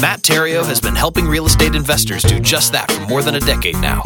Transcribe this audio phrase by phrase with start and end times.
[0.00, 3.40] Matt Theriault has been helping real estate investors do just that for more than a
[3.40, 4.02] decade now.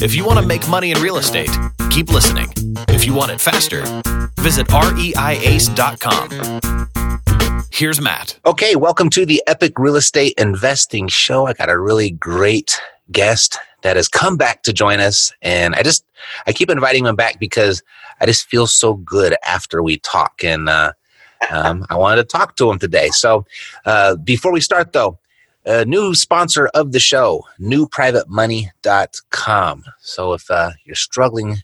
[0.00, 1.50] If you want to make money in real estate,
[1.90, 2.46] keep listening.
[2.88, 3.82] If you want it faster,
[4.40, 6.28] visit reiace.com.
[7.72, 8.38] Here's Matt.
[8.46, 11.46] Okay, welcome to the Epic Real Estate Investing Show.
[11.46, 15.82] I got a really great guest that has come back to join us, and I
[15.82, 16.04] just
[16.46, 17.82] I keep inviting him back because
[18.20, 20.92] I just feel so good after we talk, and uh,
[21.50, 23.08] um, I wanted to talk to him today.
[23.08, 23.44] So
[23.84, 25.18] uh, before we start, though,
[25.64, 29.84] a new sponsor of the show, newprivatemoney.com.
[30.00, 31.58] So if uh, you're struggling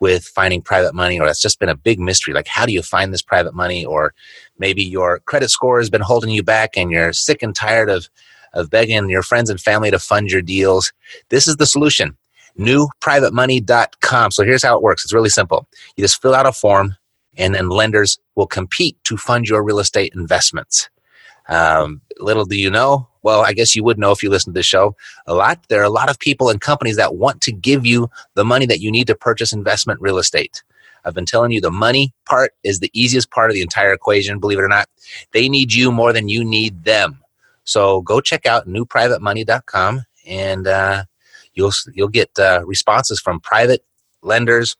[0.00, 2.82] with finding private money, or that's just been a big mystery, like how do you
[2.82, 4.14] find this private money, or
[4.58, 8.08] maybe your credit score has been holding you back and you're sick and tired of,
[8.52, 10.92] of begging your friends and family to fund your deals,
[11.28, 12.16] this is the solution.
[12.58, 14.30] Newprivatemoney.com.
[14.32, 15.68] So here's how it works it's really simple.
[15.96, 16.96] You just fill out a form,
[17.36, 20.88] and then lenders will compete to fund your real estate investments.
[21.48, 24.58] Um, little do you know, well, I guess you would know if you listen to
[24.58, 25.64] the show a lot.
[25.68, 28.66] There are a lot of people and companies that want to give you the money
[28.66, 30.62] that you need to purchase investment real estate.
[31.04, 34.38] I've been telling you the money part is the easiest part of the entire equation,
[34.38, 34.88] believe it or not.
[35.32, 37.18] They need you more than you need them.
[37.64, 41.04] So go check out newprivatemoney.com and uh,
[41.54, 43.84] you'll, you'll get uh, responses from private
[44.22, 44.76] lenders,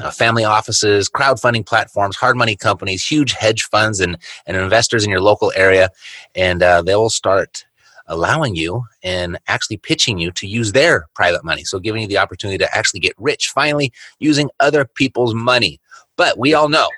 [0.00, 5.10] uh, family offices, crowdfunding platforms, hard money companies, huge hedge funds, and, and investors in
[5.10, 5.90] your local area.
[6.34, 7.64] And uh, they will start
[8.06, 11.64] allowing you and actually pitching you to use their private money.
[11.64, 15.80] So giving you the opportunity to actually get rich finally using other people's money.
[16.16, 16.88] But we all know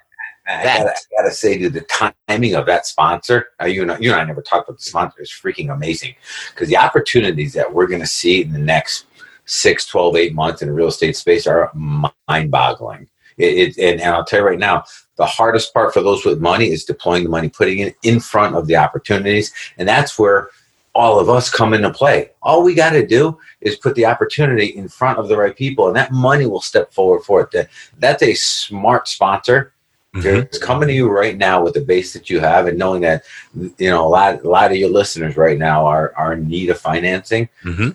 [0.51, 4.11] I gotta, I gotta, say to the timing of that sponsor, uh, you know, you
[4.13, 5.21] and I never talked about the sponsor.
[5.21, 6.15] It's freaking amazing
[6.53, 9.07] because the opportunities that we're going to see in the next
[9.51, 13.09] six, 12, eight months in the real estate space are mind boggling.
[13.37, 14.85] It, it, and, and I'll tell you right now,
[15.17, 18.55] the hardest part for those with money is deploying the money, putting it in front
[18.55, 19.53] of the opportunities.
[19.77, 20.51] And that's where
[20.95, 22.31] all of us come into play.
[22.43, 25.89] All we got to do is put the opportunity in front of the right people,
[25.89, 27.69] and that money will step forward for it.
[27.99, 29.73] That's a smart sponsor.
[30.15, 30.41] Mm-hmm.
[30.41, 33.25] It's coming to you right now with the base that you have, and knowing that
[33.55, 36.71] you know a lot, a lot of your listeners right now are are in need
[36.71, 37.49] of financing.
[37.63, 37.91] Mm-hmm.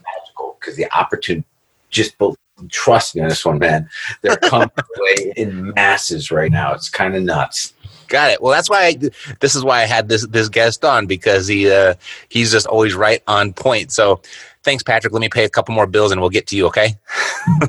[0.66, 1.46] Because the opportunity
[1.90, 2.38] just both
[2.70, 3.88] trust me on this one, man.
[4.22, 4.70] They're coming
[5.36, 6.74] in masses right now.
[6.74, 7.74] It's kind of nuts.
[8.08, 8.42] Got it.
[8.42, 8.98] Well, that's why I,
[9.40, 11.96] this is why I had this this guest on because he uh,
[12.30, 13.92] he's just always right on point.
[13.92, 14.22] So,
[14.64, 15.12] thanks, Patrick.
[15.12, 16.68] Let me pay a couple more bills and we'll get to you.
[16.68, 16.96] Okay.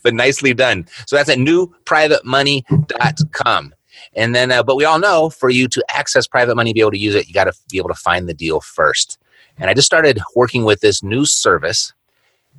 [0.04, 0.86] but nicely done.
[1.08, 3.74] So that's at newprivatemoney.com.
[4.14, 6.92] And then, uh, but we all know for you to access private money, be able
[6.92, 9.18] to use it, you got to be able to find the deal first.
[9.58, 11.94] And I just started working with this new service.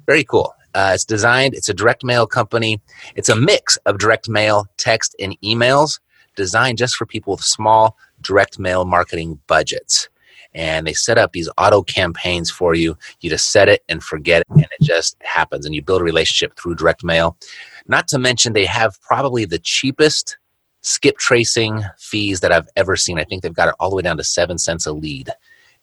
[0.07, 0.55] Very cool.
[0.75, 1.55] Uh, it's designed.
[1.55, 2.81] It's a direct mail company.
[3.15, 6.01] It's a mix of direct mail, text, and emails
[6.37, 10.09] designed just for people with small direct mail marketing budgets.
[10.55, 12.97] And they set up these auto campaigns for you.
[13.21, 15.65] You just set it and forget it, and it just happens.
[15.65, 17.37] And you build a relationship through direct mail.
[17.87, 20.37] Not to mention, they have probably the cheapest
[20.83, 23.19] skip tracing fees that I've ever seen.
[23.19, 25.31] I think they've got it all the way down to seven cents a lead.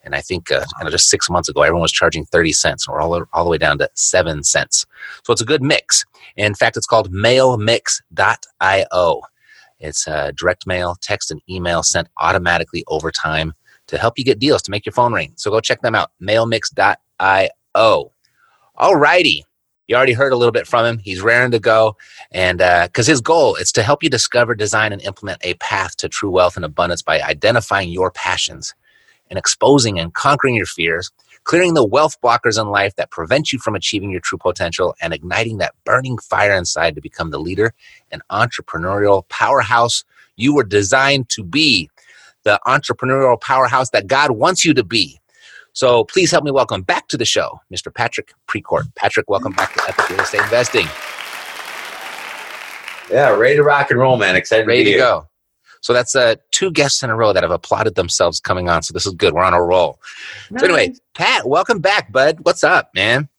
[0.03, 3.01] And I think uh, know, just six months ago, everyone was charging 30 cents, or
[3.01, 4.85] all, all the way down to seven cents.
[5.23, 6.05] So it's a good mix.
[6.37, 9.21] In fact, it's called mailmix.io.
[9.79, 13.53] It's uh, direct mail, text, and email sent automatically over time
[13.87, 15.33] to help you get deals to make your phone ring.
[15.35, 18.11] So go check them out, mailmix.io.
[18.75, 19.45] All righty.
[19.89, 20.99] You already heard a little bit from him.
[20.99, 21.97] He's raring to go.
[22.31, 25.97] And because uh, his goal is to help you discover, design, and implement a path
[25.97, 28.75] to true wealth and abundance by identifying your passions
[29.29, 31.11] and exposing and conquering your fears
[31.43, 35.13] clearing the wealth blockers in life that prevent you from achieving your true potential, and
[35.13, 37.73] igniting that burning fire inside to become the leader
[38.11, 40.03] and entrepreneurial powerhouse
[40.35, 41.89] you were designed to be,
[42.43, 45.18] the entrepreneurial powerhouse that God wants you to be.
[45.73, 47.93] So please help me welcome back to the show, Mr.
[47.93, 48.93] Patrick Precourt.
[48.95, 50.87] Patrick, welcome back to Epic Real Estate Investing.
[53.11, 54.35] Yeah, ready to rock and roll, man.
[54.35, 55.29] Excited ready to, to go.
[55.81, 58.83] So that's uh, two guests in a row that have applauded themselves coming on.
[58.83, 59.33] So this is good.
[59.33, 59.99] We're on a roll.
[60.51, 60.61] Nice.
[60.61, 62.39] So anyway, Pat, welcome back, bud.
[62.41, 63.29] What's up, man?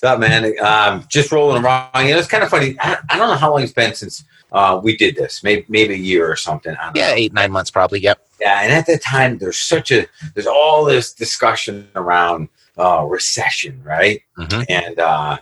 [0.00, 0.54] What's up, man?
[0.60, 1.90] Um, just rolling around.
[2.06, 2.76] You know, it's kind of funny.
[2.80, 4.22] I, I, don't know how long it's been since
[4.52, 5.42] uh, we did this.
[5.42, 6.76] Maybe maybe a year or something.
[6.94, 7.14] yeah, know.
[7.14, 8.00] eight nine months probably.
[8.00, 8.27] Yep.
[8.40, 13.82] Yeah, and at that time, there's such a there's all this discussion around uh, recession,
[13.82, 14.22] right?
[14.36, 14.62] Mm-hmm.
[14.68, 15.38] And uh,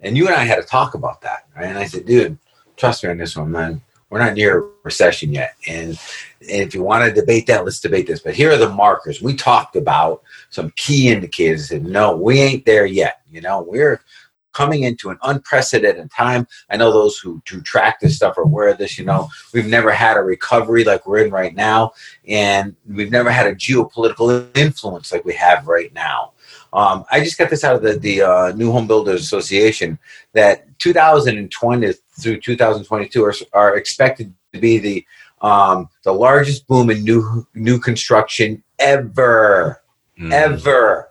[0.00, 1.68] and you and I had to talk about that Right?
[1.68, 2.38] And I said, dude,
[2.76, 3.82] trust me on this one, man.
[4.08, 5.54] We're not near a recession yet.
[5.68, 5.90] And,
[6.40, 8.20] and if you want to debate that, let's debate this.
[8.20, 9.22] But here are the markers.
[9.22, 11.70] We talked about some key indicators.
[11.70, 13.20] And no, we ain't there yet.
[13.30, 14.00] You know, we're
[14.52, 16.46] coming into an unprecedented time.
[16.70, 18.98] I know those who, who track this stuff are aware of this.
[18.98, 21.92] You know, we've never had a recovery like we're in right now,
[22.26, 26.32] and we've never had a geopolitical influence like we have right now.
[26.72, 29.98] Um, I just got this out of the, the uh, New Home Builders Association
[30.34, 35.06] that 2020 through 2022 are, are expected to be the
[35.42, 39.82] um, the largest boom in new new construction ever,
[40.18, 40.32] mm.
[40.32, 41.08] ever.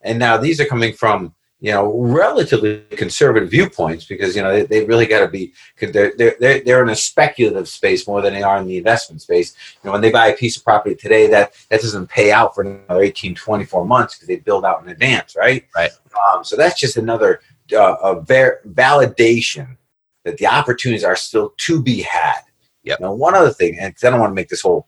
[0.00, 4.66] And now these are coming from you know relatively conservative viewpoints because you know they,
[4.66, 8.42] they really got to be they're, they're they're in a speculative space more than they
[8.42, 9.54] are in the investment space.
[9.82, 12.54] You know when they buy a piece of property today that that doesn't pay out
[12.54, 15.66] for another 18 24 months because they build out in advance right?
[15.74, 15.90] Right.
[16.32, 17.40] Um, so that's just another
[17.72, 19.76] uh, a ver- validation
[20.24, 22.40] that the opportunities are still to be had.
[22.82, 23.00] Yep.
[23.00, 24.86] now one other thing and i don't want to make this whole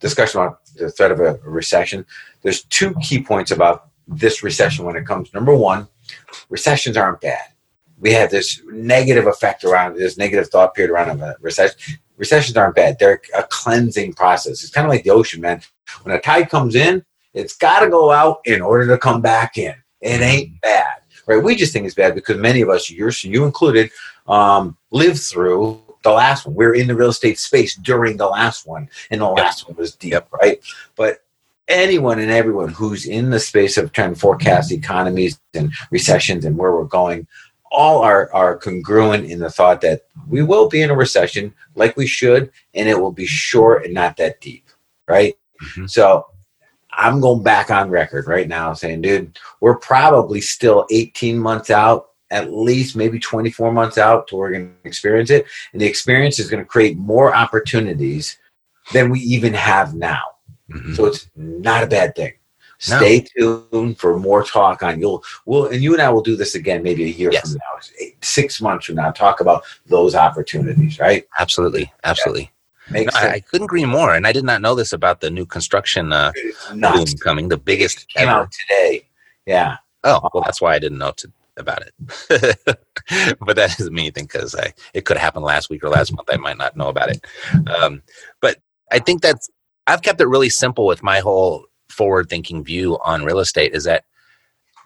[0.00, 2.06] discussion about the threat of a recession
[2.40, 5.32] there's two key points about this recession when it comes.
[5.34, 5.88] Number one
[6.48, 7.52] recessions aren't bad.
[7.98, 11.98] We have this negative effect around this negative thought period around a recession.
[12.16, 12.98] Recessions aren't bad.
[12.98, 14.62] They're a cleansing process.
[14.62, 15.60] It's kind of like the ocean, man.
[16.02, 17.04] When a tide comes in,
[17.34, 19.74] it's got to go out in order to come back in.
[20.00, 21.42] It ain't bad, right?
[21.42, 23.90] We just think it's bad because many of us, you you included,
[24.26, 26.54] um, lived through the last one.
[26.54, 29.76] We are in the real estate space during the last one, and the last one
[29.76, 30.60] was deep, right?
[30.94, 31.24] But
[31.68, 36.56] anyone and everyone who's in the space of trying to forecast economies and recessions and
[36.56, 37.26] where we're going
[37.72, 41.96] all are, are congruent in the thought that we will be in a recession like
[41.96, 44.68] we should and it will be short and not that deep
[45.08, 45.86] right mm-hmm.
[45.86, 46.26] so
[46.92, 52.10] i'm going back on record right now saying dude we're probably still 18 months out
[52.30, 56.38] at least maybe 24 months out to we're going to experience it and the experience
[56.38, 58.38] is going to create more opportunities
[58.92, 60.22] than we even have now
[60.70, 60.94] Mm-hmm.
[60.94, 62.32] So it's not a bad thing.
[62.90, 62.98] No.
[62.98, 66.54] Stay tuned for more talk on you'll will and you and I will do this
[66.54, 67.52] again maybe a year yes.
[67.52, 69.10] from now, eight, six months from now.
[69.12, 71.26] Talk about those opportunities, right?
[71.38, 72.42] Absolutely, absolutely.
[72.90, 73.02] Yeah.
[73.02, 75.44] No, I, I, couldn't agree more, and I did not know this about the new
[75.44, 76.30] construction uh,
[76.70, 78.42] boom coming, the biggest it came ever.
[78.42, 79.08] out today.
[79.44, 79.78] Yeah.
[80.04, 81.94] Oh well, that's why I didn't know to, about it.
[83.40, 86.12] but that doesn't mean anything because I it could have happened last week or last
[86.14, 86.28] month.
[86.30, 87.24] I might not know about it.
[87.68, 88.02] Um,
[88.40, 88.58] but
[88.92, 89.50] I think that's
[89.86, 93.84] I've kept it really simple with my whole forward thinking view on real estate is
[93.84, 94.04] that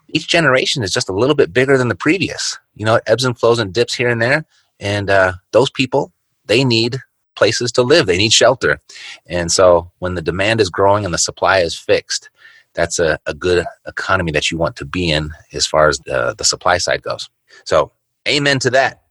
[0.09, 2.57] each generation is just a little bit bigger than the previous.
[2.75, 4.45] You know, it ebbs and flows and dips here and there.
[4.79, 6.11] And uh, those people,
[6.45, 6.99] they need
[7.35, 8.79] places to live, they need shelter.
[9.25, 12.29] And so when the demand is growing and the supply is fixed,
[12.73, 16.35] that's a, a good economy that you want to be in as far as the,
[16.37, 17.29] the supply side goes.
[17.65, 17.91] So,
[18.27, 19.01] amen to that.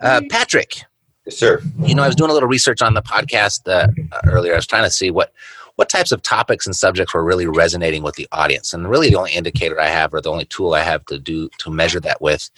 [0.00, 0.82] Uh, Patrick,
[1.26, 1.62] Yes, sir.
[1.80, 3.88] You know, I was doing a little research on the podcast uh,
[4.26, 4.52] earlier.
[4.52, 5.32] I was trying to see what
[5.76, 8.72] what types of topics and subjects were really resonating with the audience.
[8.72, 11.48] And really, the only indicator I have, or the only tool I have to do
[11.58, 12.50] to measure that with,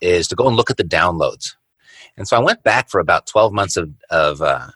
[0.00, 1.54] is to go and look at the downloads.
[2.16, 4.68] And so I went back for about twelve months of of uh,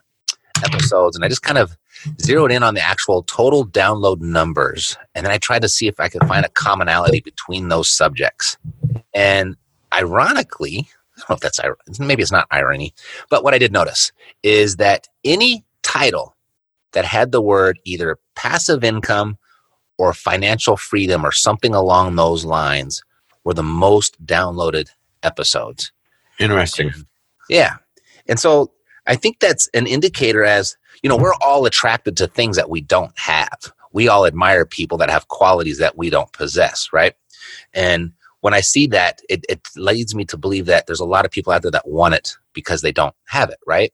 [0.64, 1.76] episodes, and I just kind of
[2.20, 5.98] zeroed in on the actual total download numbers, and then I tried to see if
[5.98, 8.58] I could find a commonality between those subjects.
[9.14, 9.56] And
[9.92, 12.94] ironically, don't know if that's irony, maybe it's not irony,
[13.30, 16.36] but what I did notice is that any title
[16.92, 19.38] that had the word either passive income
[19.98, 23.02] or financial freedom or something along those lines
[23.44, 24.88] were the most downloaded
[25.22, 25.92] episodes.
[26.38, 26.92] Interesting.
[27.48, 27.76] Yeah.
[28.26, 28.72] And so
[29.06, 32.80] I think that's an indicator as, you know, we're all attracted to things that we
[32.80, 33.72] don't have.
[33.92, 37.14] We all admire people that have qualities that we don't possess, right?
[37.72, 41.24] And when I see that, it, it leads me to believe that there's a lot
[41.24, 43.92] of people out there that want it because they don't have it, right?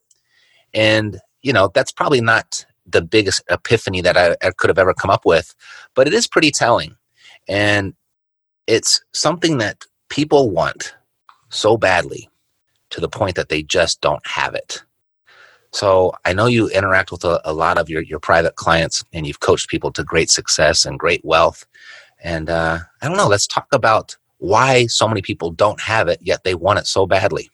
[0.73, 4.93] And, you know, that's probably not the biggest epiphany that I, I could have ever
[4.93, 5.55] come up with,
[5.95, 6.97] but it is pretty telling.
[7.49, 7.95] And
[8.67, 10.95] it's something that people want
[11.49, 12.29] so badly
[12.91, 14.83] to the point that they just don't have it.
[15.73, 19.27] So I know you interact with a, a, lot of your, your private clients and
[19.27, 21.67] you've coached people to great success and great wealth.
[22.23, 26.19] And uh, I don't know, let's talk about why so many people don't have it
[26.21, 27.51] yet they want it so badly.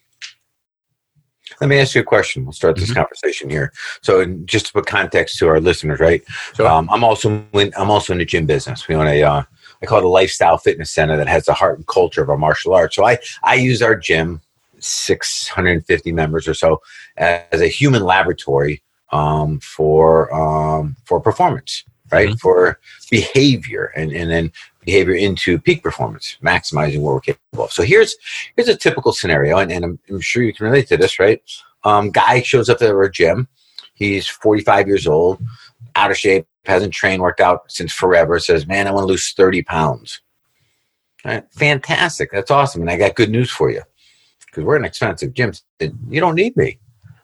[1.60, 2.44] Let me ask you a question.
[2.44, 2.94] We'll start this mm-hmm.
[2.94, 3.72] conversation here.
[4.02, 6.22] So, in, just to put context to our listeners, right?
[6.54, 6.66] Sure.
[6.66, 8.88] Um, I'm also in, I'm also in the gym business.
[8.88, 9.42] We own a uh,
[9.82, 12.38] I call it a lifestyle fitness center that has the heart and culture of our
[12.38, 12.96] martial arts.
[12.96, 14.40] So I I use our gym,
[14.78, 16.80] 650 members or so,
[17.16, 18.82] as a human laboratory
[19.12, 22.30] um, for um, for performance right?
[22.30, 22.40] Mhm.
[22.40, 22.78] For
[23.10, 24.52] behavior and, and then
[24.84, 27.72] behavior into peak performance, maximizing what we're capable of.
[27.72, 28.16] So here's
[28.56, 31.42] here's a typical scenario, and, and I'm, I'm sure you can relate to this, right?
[31.84, 33.48] Um, guy shows up at our gym.
[33.94, 35.42] He's 45 years old,
[35.94, 38.38] out of shape, hasn't trained, worked out since forever.
[38.38, 40.20] Says, "Man, I want to lose 30 pounds."
[41.24, 42.30] Right, fantastic.
[42.32, 42.80] That's awesome.
[42.80, 43.82] And I got good news for you
[44.46, 45.52] because we're an expensive gym.
[46.08, 46.78] You don't need me.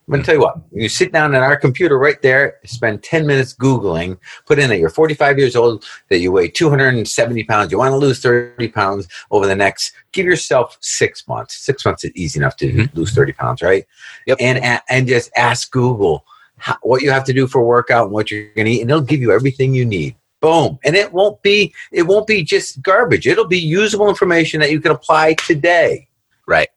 [0.09, 3.03] I'm going to tell you what, you sit down at our computer right there, spend
[3.03, 7.73] 10 minutes Googling, put in that you're 45 years old, that you weigh 270 pounds,
[7.73, 11.57] you want to lose 30 pounds over the next, give yourself six months.
[11.57, 12.95] Six months is easy enough to Mhm.
[12.95, 13.85] lose 30 pounds, right?
[14.27, 14.39] Yep.
[14.41, 16.25] And, and just ask Google
[16.59, 18.91] how, what you have to do for workout and what you're going to eat, and
[18.91, 20.15] it'll give you everything you need.
[20.41, 20.79] Boom.
[20.85, 23.27] And it won't be, it won't be just garbage.
[23.27, 26.07] It'll be usable information that you can apply today.
[26.47, 26.69] Right.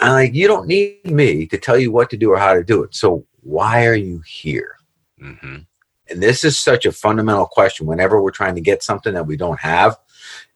[0.00, 2.64] I'm like, you don't need me to tell you what to do or how to
[2.64, 2.94] do it.
[2.94, 4.76] So why are you here?
[5.18, 5.58] hmm
[6.10, 9.36] And this is such a fundamental question whenever we're trying to get something that we
[9.36, 9.98] don't have,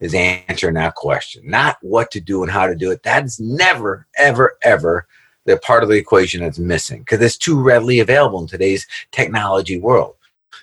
[0.01, 1.43] is answering that question.
[1.45, 3.03] Not what to do and how to do it.
[3.03, 5.07] That's never, ever, ever
[5.45, 9.79] the part of the equation that's missing because it's too readily available in today's technology
[9.79, 10.15] world.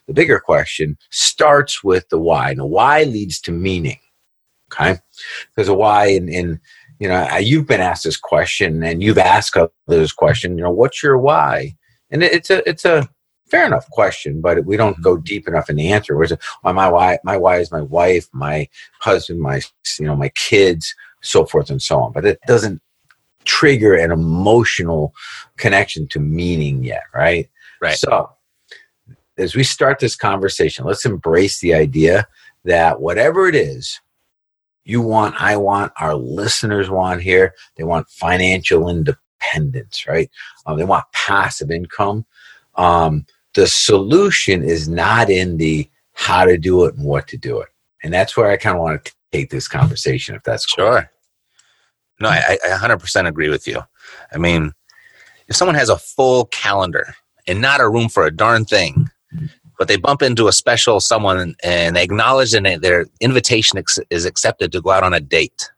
[0.08, 2.52] The bigger question starts with the why.
[2.52, 4.00] And the why leads to meaning.
[4.72, 5.00] Okay.
[5.56, 6.60] There's a why in, in
[7.00, 10.72] you know, you've been asked this question and you've asked others this question, you know,
[10.72, 11.76] what's your why?
[12.12, 13.10] And it's a, it's a
[13.50, 15.24] fair enough question, but we don't go mm-hmm.
[15.24, 16.16] deep enough in the answer.
[16.16, 16.34] Whereas
[16.64, 18.68] well, my why, my why is my wife, my
[19.00, 19.62] husband, my,
[20.00, 22.14] you know, my kids, so forth and so on.
[22.14, 22.82] But it doesn't
[23.46, 25.14] trigger an emotional
[25.58, 27.04] connection to meaning yet.
[27.14, 27.50] Right.
[27.82, 27.98] Right.
[27.98, 28.30] So
[29.38, 32.28] as we start this conversation, let's embrace the idea
[32.64, 34.00] that whatever it is
[34.86, 40.30] you want, I want, our listeners want here, they want financial independence, right?
[40.66, 42.26] Um, they want passive income.
[42.76, 43.26] Um,
[43.56, 47.70] the solution is not in the how to do it and what to do it.
[48.04, 50.86] And that's where I kind of want to take this conversation, if that's cool.
[50.86, 51.12] Sure.
[52.20, 53.82] No, I, I 100% agree with you.
[54.32, 54.72] I mean,
[55.48, 57.16] if someone has a full calendar
[57.48, 59.10] and not a room for a darn thing,
[59.78, 64.00] but they bump into a special someone and they acknowledge and they- their invitation ex-
[64.10, 65.70] is accepted to go out on a date,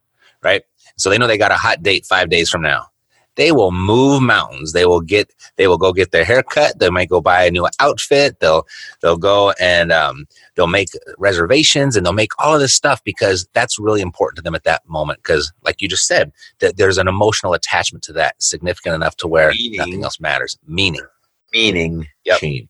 [0.44, 0.64] right?
[0.98, 2.88] So they know they got a hot date five days from now.
[3.36, 4.74] They will move mountains.
[4.74, 5.30] They will get.
[5.58, 6.80] They will go get their hair cut.
[6.80, 8.40] They might go buy a new outfit.
[8.40, 8.66] They'll
[9.04, 10.26] they'll go and um,
[10.56, 10.90] they'll make
[11.20, 14.64] reservations and they'll make all of this stuff because that's really important to them at
[14.64, 15.20] that moment.
[15.20, 19.28] Because, like you just said, that there's an emotional attachment to that significant enough to
[19.28, 19.78] where Meaning.
[19.78, 20.58] nothing else matters.
[20.66, 21.06] Meaning.
[21.54, 22.40] Meaning Yep.
[22.40, 22.68] change.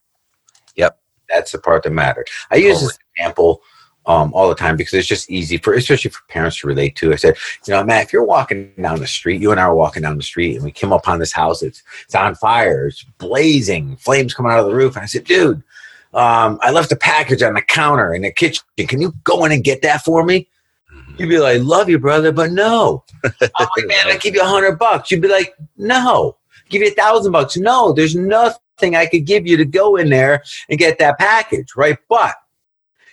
[1.30, 2.30] That's the part that mattered.
[2.52, 3.62] I use this example
[4.08, 7.12] um, all the time because it's just easy for, especially for parents to relate to.
[7.12, 7.36] I said,
[7.68, 10.18] you know, Matt, if you're walking down the street, you and I are walking down
[10.18, 14.34] the street, and we came upon this house, it's it's on fire, it's blazing, flames
[14.34, 15.62] coming out of the roof, and I said, dude,
[16.14, 18.64] um, I left a package on the counter in the kitchen.
[18.78, 20.48] Can you go in and get that for me?
[21.18, 23.04] You'd be like, love you, brother, but no.
[23.24, 25.12] I'm like, man, I'll give you a hundred bucks.
[25.12, 26.38] You'd be like, no.
[26.70, 27.58] Give you a thousand bucks.
[27.58, 31.76] No, there's nothing I could give you to go in there and get that package,
[31.76, 31.98] right?
[32.10, 32.36] But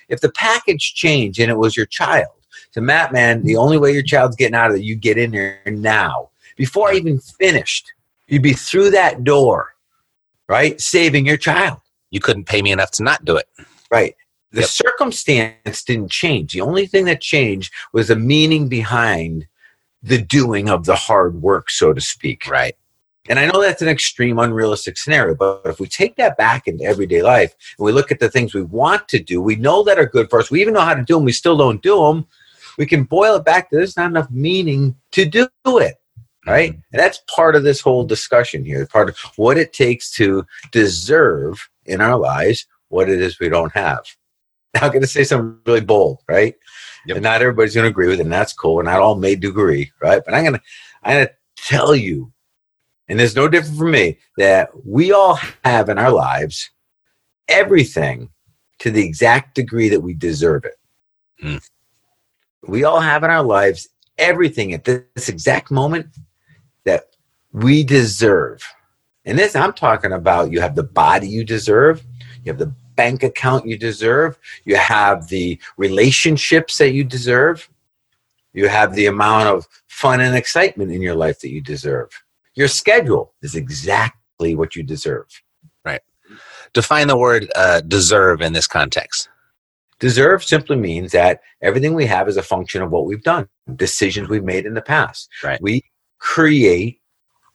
[0.09, 2.27] if the package changed and it was your child,
[2.71, 5.31] so Matt, man, the only way your child's getting out of it, you get in
[5.31, 6.29] there now.
[6.57, 7.91] Before I even finished,
[8.27, 9.75] you'd be through that door,
[10.47, 10.79] right?
[10.79, 11.79] Saving your child.
[12.11, 13.47] You couldn't pay me enough to not do it.
[13.91, 14.15] Right.
[14.51, 14.69] The Yep.
[14.69, 16.53] circumstance didn't change.
[16.53, 19.47] The only thing that changed was the meaning behind
[20.01, 22.47] the doing of the hard work, so to speak.
[22.47, 22.75] Right.
[23.27, 26.83] And I know that's an extreme, unrealistic scenario, but if we take that back into
[26.83, 29.97] everyday life and we look at the things we want to do, we know that
[29.97, 32.03] are good for us, we even know how to do them, we still don't do
[32.03, 32.27] them,
[32.77, 35.95] we can boil it back to there's not enough meaning to do it.
[36.45, 36.73] Right.
[36.73, 36.81] Mm-hmm.
[36.93, 41.67] And that's part of this whole discussion here, part of what it takes to deserve
[41.85, 44.03] in our lives what it is we don't have.
[44.75, 46.53] Now, I'm going to say something really bold, right?
[47.07, 47.17] Yep.
[47.17, 48.75] And not everybody's going to agree with it, and that's cool.
[48.75, 50.21] We're not all made to agree, right?
[50.23, 50.61] But I'm going to,
[51.03, 52.31] I'm going to tell you,
[53.07, 56.71] and there's no different for me, that we all have in our lives
[57.47, 58.29] everything
[58.79, 60.75] to the exact degree that we deserve it.
[61.39, 61.57] Hmm.
[62.67, 66.07] We all have in our lives everything at this exact moment
[66.83, 67.15] that
[67.51, 68.63] we deserve.
[69.25, 72.03] And this, I'm talking about you have the body you deserve,
[72.43, 77.69] you have the bank account you deserve, you have the relationships that you deserve,
[78.53, 82.09] you have the amount of fun and excitement in your life that you deserve.
[82.55, 85.27] Your schedule is exactly what you deserve.
[85.83, 86.01] Right.
[86.73, 89.29] Define the word uh, deserve in this context.
[89.99, 94.27] Deserve simply means that everything we have is a function of what we've done, decisions
[94.27, 95.29] we've made in the past.
[95.43, 95.61] Right.
[95.61, 95.83] We
[96.17, 96.99] create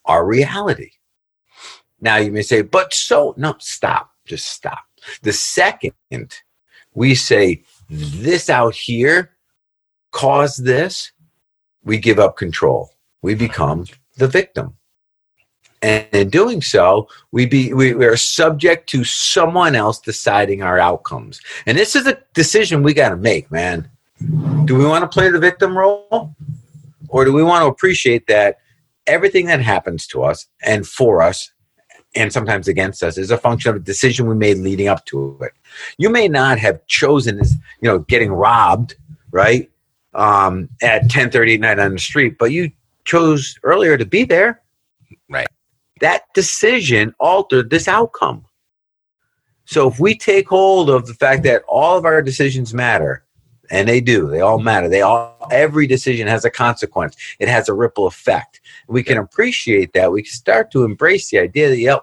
[0.06, 0.90] our reality.
[2.00, 4.84] Now you may say, but so, no, stop, just stop.
[5.22, 5.92] The second
[6.94, 9.32] we say this out here
[10.12, 11.12] caused this,
[11.84, 12.90] we give up control.
[13.22, 14.76] We become the victim.
[15.82, 20.78] And in doing so, we be we, we are subject to someone else deciding our
[20.78, 21.40] outcomes.
[21.66, 23.88] And this is a decision we got to make, man.
[24.66, 26.34] Do we want to play the victim role?
[27.08, 28.58] Or do we want to appreciate that
[29.06, 31.50] everything that happens to us and for us
[32.14, 35.38] and sometimes against us is a function of a decision we made leading up to
[35.42, 35.52] it.
[35.96, 38.96] You may not have chosen this, you know, getting robbed,
[39.30, 39.70] right?
[40.14, 42.72] Um, at 10:30 at night on the street, but you
[43.04, 44.60] chose earlier to be there.
[45.28, 45.46] Right.
[46.00, 48.44] That decision altered this outcome.
[49.64, 53.24] So if we take hold of the fact that all of our decisions matter,
[53.70, 54.88] and they do, they all matter.
[54.88, 57.16] They all every decision has a consequence.
[57.38, 58.60] It has a ripple effect.
[58.88, 60.10] We can appreciate that.
[60.10, 62.02] We can start to embrace the idea that yep,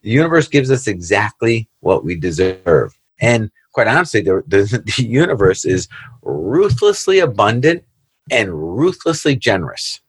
[0.00, 2.98] the universe gives us exactly what we deserve.
[3.20, 5.88] And quite honestly, the, the, the universe is
[6.22, 7.84] ruthlessly abundant
[8.30, 10.00] and ruthlessly generous.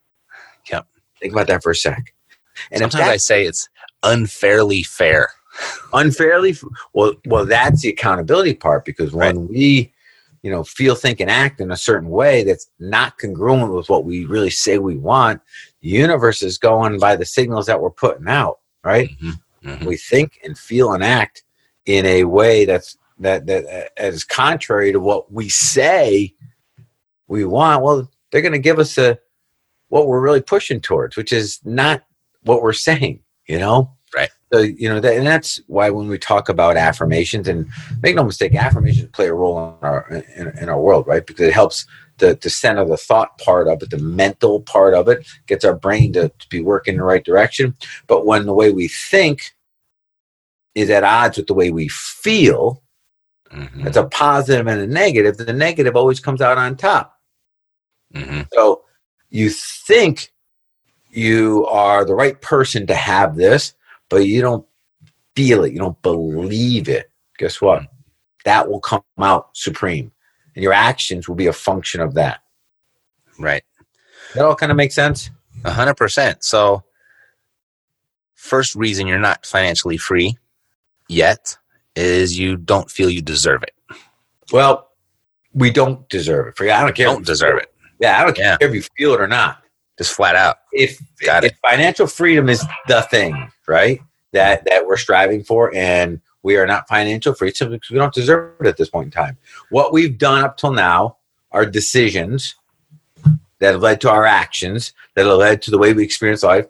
[0.71, 0.87] Yep.
[1.19, 2.13] Think about that for a sec.
[2.71, 3.69] And sometimes I say it's
[4.03, 5.29] unfairly fair.
[5.93, 6.55] unfairly
[6.93, 9.49] well well that's the accountability part because when right.
[9.49, 9.93] we
[10.43, 14.05] you know feel think and act in a certain way that's not congruent with what
[14.05, 15.41] we really say we want
[15.81, 19.69] the universe is going by the signals that we're putting out right mm-hmm.
[19.69, 19.85] Mm-hmm.
[19.85, 21.43] we think and feel and act
[21.85, 26.33] in a way that's that that uh, is contrary to what we say
[27.27, 29.17] we want well they're going to give us a
[29.89, 32.03] what we're really pushing towards which is not
[32.47, 33.91] what we're saying you know?
[34.15, 34.29] Right.
[34.53, 37.67] So you know that, and that's why when we talk about affirmations and
[38.01, 41.25] make no mistake affirmations play a role in our in, in our world right?
[41.25, 41.85] Because it helps
[42.19, 45.75] the, to center the thought part of it the mental part of it gets our
[45.75, 47.75] brain to, to be working in the right direction.
[48.07, 49.53] But when the way we think
[50.73, 52.81] is at odds with the way we feel
[53.51, 53.87] mm-hmm.
[53.87, 55.35] it's a positive and a negative.
[55.35, 57.13] The negative always comes out on top.
[58.15, 58.43] Mm-hmm.
[58.53, 58.83] so
[59.29, 60.31] you think
[61.11, 63.73] you are the right person to have this
[64.09, 64.65] but you don't
[65.35, 67.83] feel it, you don't believe it, guess what?
[68.45, 70.11] That will come out supreme.
[70.55, 72.39] And your actions will be a function of that.
[73.37, 73.63] Right.
[74.33, 75.29] That all kind of makes sense?
[75.63, 76.43] A hundred percent.
[76.43, 76.83] So
[78.33, 80.37] first reason you're not financially free
[81.07, 81.57] yet
[81.95, 83.73] is you don't feel you deserve it.
[84.51, 84.89] Well,
[85.53, 86.57] we don't deserve it.
[86.57, 87.07] For you, I don't care.
[87.07, 87.73] Don't deserve it.
[87.99, 89.63] Yeah, I don't care if you feel it or not.
[89.97, 90.57] Just flat out.
[90.71, 91.57] If, Got if it.
[91.67, 93.99] financial freedom is the thing, right?
[94.33, 98.13] That that we're striving for, and we are not financial free simply because we don't
[98.13, 99.37] deserve it at this point in time.
[99.69, 101.17] What we've done up till now
[101.51, 102.55] are decisions
[103.59, 106.67] that have led to our actions that have led to the way we experience life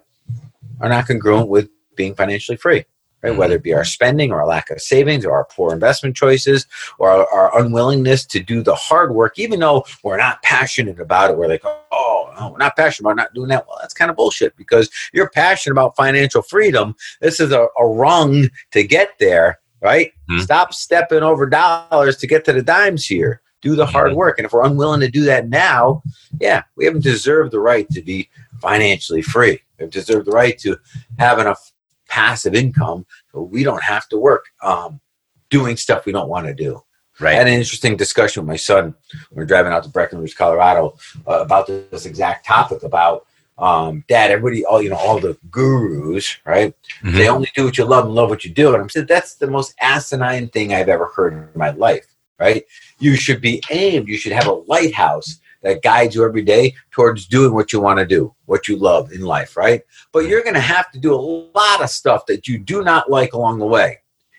[0.80, 2.84] are not congruent with being financially free
[3.30, 3.38] right?
[3.38, 6.66] Whether it be our spending or our lack of savings or our poor investment choices
[6.98, 11.30] or our, our, unwillingness to do the hard work, even though we're not passionate about
[11.30, 11.36] it.
[11.36, 13.66] We're like, oh, no, we're not passionate about not doing that.
[13.66, 16.94] Well, that's kind of bullshit because you're passionate about financial freedom.
[17.20, 20.12] This is a, a rung to get there, right?
[20.30, 20.42] Mm-hmm.
[20.42, 23.42] Stop stepping over dollars to get to the dimes here.
[23.60, 24.18] Do the hard mm-hmm.
[24.18, 24.38] work.
[24.38, 26.02] And if we're unwilling to do that now,
[26.40, 28.28] yeah, we haven't deserved the right to be
[28.60, 29.60] financially free.
[29.78, 30.76] We've deserved the right to
[31.18, 31.72] have enough
[32.08, 35.00] passive income so we don't have to work um,
[35.50, 36.82] doing stuff we don't want to do.
[37.20, 37.34] Right.
[37.34, 38.94] I had an interesting discussion with my son.
[39.30, 43.26] When We are driving out to Breckenridge, Colorado, uh, about this exact topic about
[43.58, 46.74] um, dad, everybody, all you know, all the gurus, right?
[47.02, 47.16] Mm-hmm.
[47.16, 48.72] They only do what you love and love what you do.
[48.72, 52.06] And I'm saying that's the most asinine thing I've ever heard in my life,
[52.38, 52.64] right?
[53.00, 54.06] You should be aimed.
[54.06, 57.98] You should have a lighthouse that guides you every day towards doing what you want
[57.98, 59.82] to do, what you love in life, right?
[60.12, 63.10] But you're going to have to do a lot of stuff that you do not
[63.10, 63.98] like along the way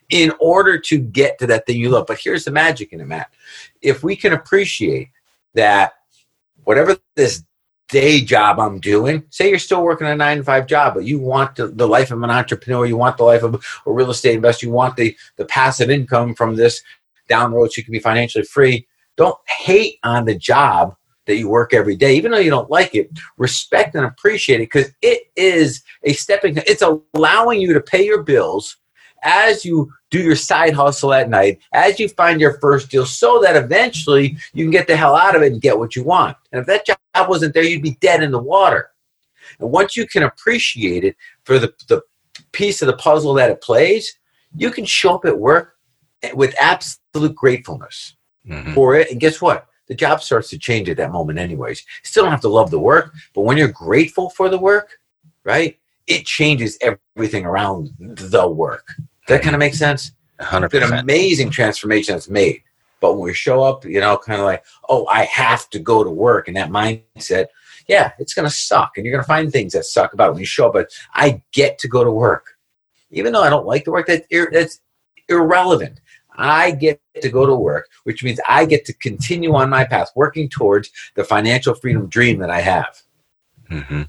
[0.09, 2.07] in order to get to that thing you love.
[2.07, 3.31] But here's the magic in it, Matt.
[3.81, 5.09] If we can appreciate
[5.53, 5.93] that
[6.63, 7.43] whatever this
[7.89, 11.19] day job I'm doing, say you're still working a nine to five job, but you
[11.19, 13.55] want the, the life of an entrepreneur, you want the life of
[13.85, 16.81] a real estate investor, you want the, the passive income from this
[17.27, 18.87] down road so you can be financially free.
[19.17, 20.95] Don't hate on the job
[21.29, 24.71] that you work every day, even though you don't like it, respect and appreciate it
[24.71, 26.57] because it is a stepping.
[26.65, 26.81] It's
[27.13, 28.77] allowing you to pay your bills
[29.21, 33.39] as you do your side hustle at night, as you find your first deal, so
[33.43, 36.35] that eventually you can get the hell out of it and get what you want.
[36.51, 36.97] And if that job
[37.29, 38.89] wasn't there, you'd be dead in the water.
[39.59, 42.01] And once you can appreciate it for the, the
[42.53, 44.17] piece of the puzzle that it plays,
[44.55, 45.75] you can show up at work
[46.33, 48.15] with absolute gratefulness
[48.47, 48.73] mm-hmm.
[48.73, 49.11] for it.
[49.11, 49.67] And guess what?
[49.89, 51.81] The job starts to change at that moment anyways.
[51.81, 54.99] You still don't have to love the work, but when you're grateful for the work,
[55.43, 55.77] right?
[56.07, 58.95] It changes everything around the work.
[59.27, 60.11] That kind of makes sense?
[60.39, 60.73] 100%.
[60.73, 62.63] It's an amazing transformation that's made.
[63.01, 66.03] But when we show up, you know, kind of like, oh, I have to go
[66.03, 67.47] to work, and that mindset,
[67.87, 70.31] yeah, it's going to suck, and you're going to find things that suck about it
[70.33, 70.73] when you show up.
[70.73, 72.57] But I get to go to work,
[73.11, 74.07] even though I don't like the work.
[74.07, 74.81] That that's
[75.29, 76.01] irrelevant.
[76.39, 80.09] I get to go to work, which means I get to continue on my path,
[80.15, 83.01] working towards the financial freedom dream that I have.
[83.69, 84.03] Mm-hmm.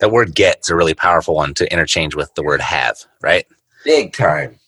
[0.00, 3.46] That word "get's" a really powerful one to interchange with the word "have," right?
[3.84, 4.58] Big time.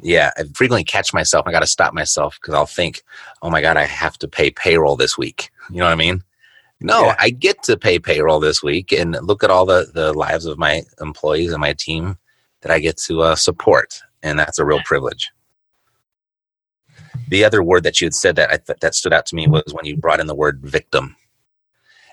[0.00, 1.46] Yeah, I frequently catch myself.
[1.46, 3.02] I got to stop myself because I'll think,
[3.42, 6.22] "Oh my god, I have to pay payroll this week." You know what I mean?
[6.80, 7.16] No, yeah.
[7.18, 10.58] I get to pay payroll this week, and look at all the the lives of
[10.58, 12.16] my employees and my team
[12.62, 15.30] that I get to uh, support, and that's a real privilege.
[17.28, 19.46] The other word that you had said that I th- that stood out to me
[19.46, 21.16] was when you brought in the word victim,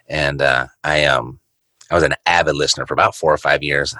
[0.07, 1.39] and uh, I um
[1.91, 3.95] I was an avid listener for about four or five years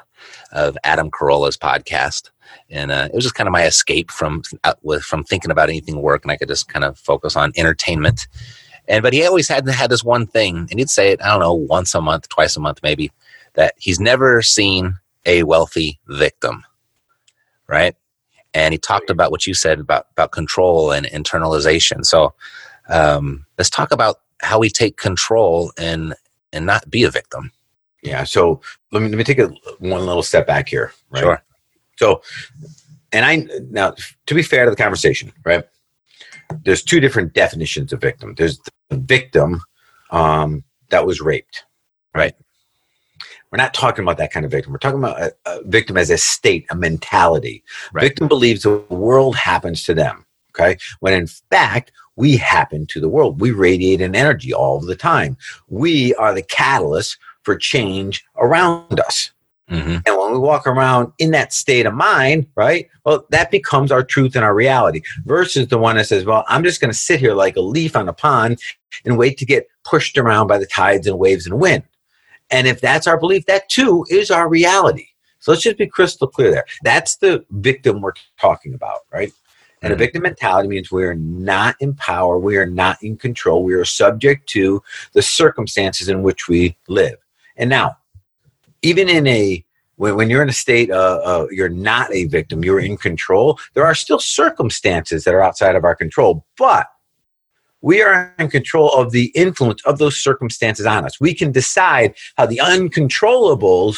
[0.51, 2.32] of Adam Carolla's podcast,
[2.69, 4.41] and uh, it was just kind of my escape from
[4.82, 8.28] with from thinking about anything work, and I could just kind of focus on entertainment.
[8.88, 11.39] And but he always had had this one thing, and he'd say it I don't
[11.39, 13.12] know once a month, twice a month, maybe
[13.54, 16.63] that he's never seen a wealthy victim,
[17.67, 17.95] right?
[18.56, 22.06] And he talked about what you said about about control and internalization.
[22.06, 22.34] So
[22.89, 26.15] um, let's talk about how we take control and
[26.54, 27.52] and not be a victim.
[28.02, 28.24] Yeah.
[28.24, 30.94] So let me let me take a one little step back here.
[31.10, 31.22] Right?
[31.22, 31.44] Sure.
[31.98, 32.22] So,
[33.12, 33.94] and I now
[34.26, 35.65] to be fair to the conversation, right?
[36.63, 38.36] There's two different definitions of victim.
[38.36, 39.62] There's the victim
[40.12, 41.65] um, that was raped,
[42.13, 42.36] right?
[43.56, 44.74] We're not talking about that kind of victim.
[44.74, 47.63] We're talking about a, a victim as a state, a mentality.
[47.94, 48.02] Right.
[48.02, 50.26] Victim believes the world happens to them.
[50.50, 50.78] Okay.
[51.00, 53.39] When in fact, we happen to the world.
[53.39, 55.38] We radiate an energy all the time.
[55.70, 59.32] We are the catalyst for change around us.
[59.72, 60.00] Mm-hmm.
[60.06, 62.89] And when we walk around in that state of mind, right?
[63.06, 66.65] Well, that becomes our truth and our reality versus the one that says, well, I'm
[66.65, 68.60] just going to sit here like a leaf on a pond
[69.06, 71.84] and wait to get pushed around by the tides and waves and wind.
[72.51, 75.08] And if that's our belief, that too is our reality.
[75.39, 76.65] So let's just be crystal clear there.
[76.84, 79.31] That's the victim we're talking about, right?
[79.81, 79.99] And a mm-hmm.
[79.99, 83.86] victim mentality means we are not in power, we are not in control, we are
[83.86, 84.81] subject to
[85.13, 87.17] the circumstances in which we live.
[87.58, 87.97] And now,
[88.81, 89.63] even in a
[89.97, 93.60] when, when you're in a state uh, uh, you're not a victim, you're in control.
[93.75, 96.88] There are still circumstances that are outside of our control, but
[97.86, 101.19] we are in control of the influence of those circumstances on us.
[101.19, 103.98] We can decide how the uncontrollables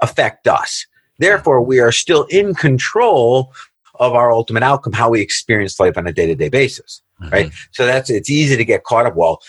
[0.00, 0.86] affect us.
[1.18, 3.54] Therefore, we are still in control
[3.94, 7.00] of our ultimate outcome, how we experience life on a day to day basis.
[7.22, 7.32] Mm-hmm.
[7.32, 7.52] Right.
[7.70, 9.16] So that's it's easy to get caught up.
[9.16, 9.40] Well,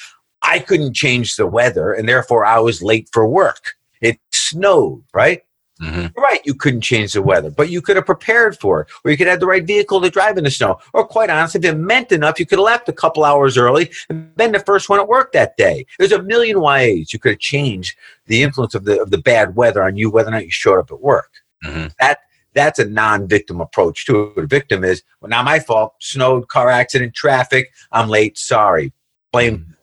[0.44, 3.74] I couldn't change the weather, and therefore I was late for work.
[4.00, 5.42] It snowed, right?
[5.84, 6.20] Mm-hmm.
[6.20, 9.18] Right, you couldn't change the weather, but you could have prepared for it, or you
[9.18, 10.80] could have the right vehicle to drive in the snow.
[10.94, 13.92] Or, quite honestly, if it meant enough, you could have left a couple hours early
[14.10, 15.86] and been the first one at work that day.
[16.00, 19.56] There's a million ways you could have changed the influence of the of the bad
[19.56, 21.32] weather on you, whether or not you showed up at work.
[21.66, 21.88] Mm-hmm.
[22.00, 22.20] That
[22.54, 24.36] that's a non-victim approach to it.
[24.36, 25.96] The victim is, well, not my fault.
[26.00, 27.72] Snowed, car accident, traffic.
[27.92, 28.38] I'm late.
[28.38, 28.94] Sorry.
[29.32, 29.74] Blame mm-hmm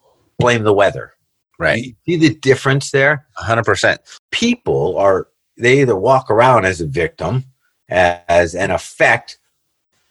[0.40, 1.12] blame the weather.
[1.58, 1.94] Right.
[2.06, 3.26] You see the difference there?
[3.38, 3.98] 100%.
[4.32, 5.28] People are,
[5.60, 7.44] they either walk around as a victim,
[7.88, 9.38] as an effect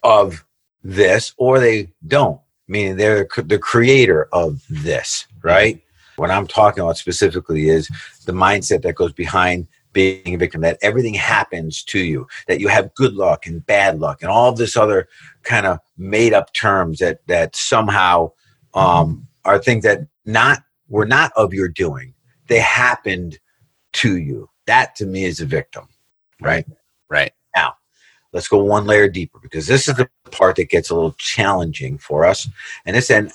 [0.02, 0.44] of
[0.82, 5.82] this, or they don't, meaning they're the creator of this, right?
[6.16, 7.88] What I'm talking about specifically is
[8.26, 12.68] the mindset that goes behind being a victim, that everything happens to you, that you
[12.68, 15.08] have good luck and bad luck, and all this other
[15.42, 18.30] kind of made up terms that that somehow
[18.74, 22.14] um, are things that not were not of your doing.
[22.46, 23.38] They happened
[23.94, 24.49] to you.
[24.70, 25.88] That to me is a victim.
[26.40, 26.64] Right?
[27.08, 27.32] Right.
[27.56, 27.74] Now,
[28.32, 31.98] let's go one layer deeper because this is the part that gets a little challenging
[31.98, 32.48] for us.
[32.86, 33.32] And this and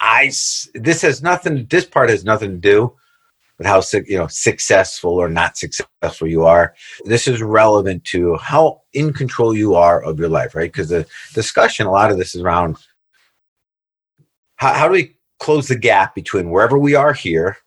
[0.00, 0.32] I
[0.72, 2.96] this has nothing this part has nothing to do
[3.58, 6.74] with how you know successful or not successful you are.
[7.04, 10.72] This is relevant to how in control you are of your life, right?
[10.72, 12.78] Because the discussion, a lot of this is around
[14.56, 17.58] how, how do we close the gap between wherever we are here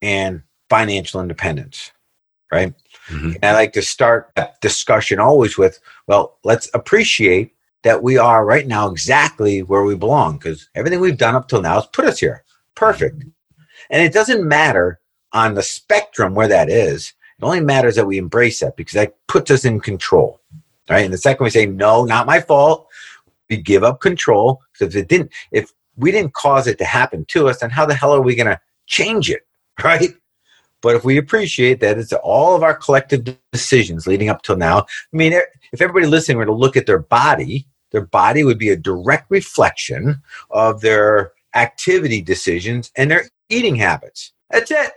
[0.00, 1.92] and financial independence,
[2.52, 2.74] right?
[3.08, 3.32] Mm-hmm.
[3.34, 8.44] And I like to start that discussion always with, well, let's appreciate that we are
[8.44, 12.04] right now exactly where we belong because everything we've done up till now has put
[12.04, 12.44] us here.
[12.74, 13.24] Perfect.
[13.90, 15.00] And it doesn't matter
[15.32, 17.14] on the spectrum where that is.
[17.38, 20.40] It only matters that we embrace that because that puts us in control.
[20.90, 21.04] Right.
[21.04, 22.88] And the second we say, no, not my fault,
[23.48, 24.62] we give up control.
[24.72, 27.84] Because if it didn't, if we didn't cause it to happen to us, then how
[27.84, 29.42] the hell are we going to change it?
[29.84, 30.12] Right?
[30.80, 34.78] But if we appreciate that it's all of our collective decisions leading up till now,
[34.80, 35.32] I mean,
[35.72, 39.30] if everybody listening were to look at their body their body would be a direct
[39.30, 44.32] reflection of their activity decisions and their eating habits.
[44.50, 44.92] That's it.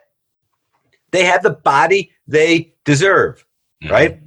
[1.11, 3.45] They have the body they deserve,
[3.83, 3.93] mm-hmm.
[3.93, 4.19] right?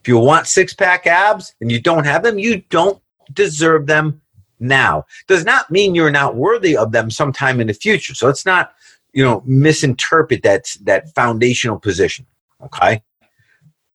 [0.00, 4.20] If you want six pack abs and you don't have them, you don't deserve them
[4.60, 5.04] now.
[5.26, 8.14] Does not mean you're not worthy of them sometime in the future.
[8.14, 8.74] So it's not,
[9.12, 12.26] you know, misinterpret that that foundational position.
[12.62, 13.02] Okay.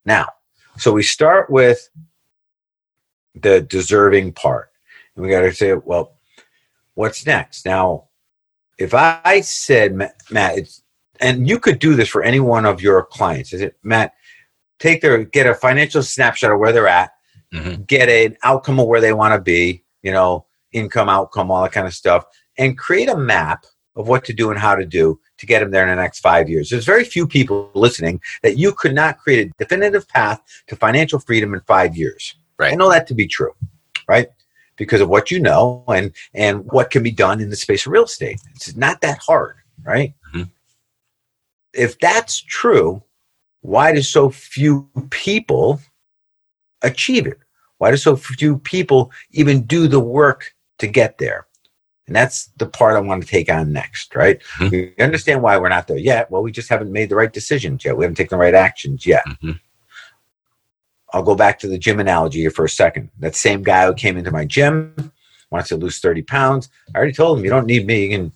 [0.06, 0.27] Now,
[0.77, 1.89] so we start with
[3.36, 4.71] the deserving part.
[5.15, 6.13] And we got to say, well,
[6.93, 7.65] what's next?
[7.65, 8.06] Now,
[8.77, 10.84] if I said, Matt, it's,
[11.19, 14.13] and you could do this for any one of your clients, is it, Matt?
[14.80, 17.12] Take their get a financial snapshot of where they're at,
[17.53, 17.84] Mm-hmm.
[17.84, 21.71] get an outcome of where they want to be, you know, income, outcome, all that
[21.71, 22.25] kind of stuff,
[22.58, 23.65] and create a map
[23.97, 26.19] of what to do and how to do to get them there in the next
[26.19, 26.69] five years.
[26.69, 31.19] There's very few people listening that you could not create a definitive path to financial
[31.19, 32.36] freedom in five years.
[32.60, 32.73] Right.
[32.73, 33.53] I know that to be true,
[34.07, 34.29] right?
[34.77, 37.91] Because of what you know and and what can be done in the space of
[37.91, 38.39] real estate.
[38.55, 40.13] It's not that hard, right?
[40.33, 40.49] Mhm.
[41.73, 43.03] If that's true,
[43.62, 45.81] why do so few people
[46.83, 47.39] achieve it?
[47.79, 51.46] Why do so few people even do the work to get there?
[52.07, 54.41] And that's the part I want to take on next, right?
[54.57, 54.71] Mhm.
[54.97, 56.31] We understand why we're not there yet.
[56.31, 57.97] Well, we just haven't made the right decisions yet.
[57.97, 59.25] We haven't taken the right actions yet.
[59.25, 59.59] Mhm.
[61.13, 63.09] I'll go back to the gym analogy here for a second.
[63.19, 65.11] That same guy who came into my gym
[65.51, 66.69] wants to lose 30 pounds.
[66.93, 68.03] I already told him you don't need me.
[68.05, 68.31] You can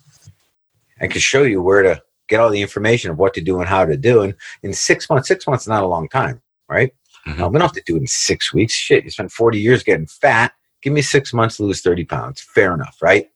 [1.00, 3.68] I can show you where to get all the information of what to do and
[3.68, 4.22] how to do.
[4.22, 6.94] And in six months, six months is not a long time, right?
[7.26, 7.40] Mhm.
[7.40, 8.72] Uh, we don't have to do it in six weeks.
[8.72, 10.52] Shit, you spent 40 years getting fat.
[10.80, 12.40] Give me six months to lose 30 pounds.
[12.40, 13.28] Fair enough, right?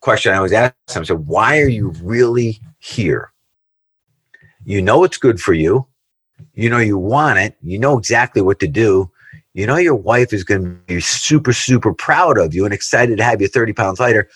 [0.00, 3.32] Question I always ask them, so why are you really here?
[4.64, 5.86] You know it's good for you.
[6.54, 7.56] You know you want it.
[7.62, 9.10] You know exactly what to do.
[9.52, 13.18] You know your wife is going to be super, super proud of you and excited
[13.18, 14.28] to have you 30 pounds lighter.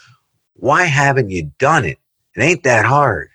[0.55, 1.99] Why haven't you done it?
[2.37, 3.31] It ain't that hard.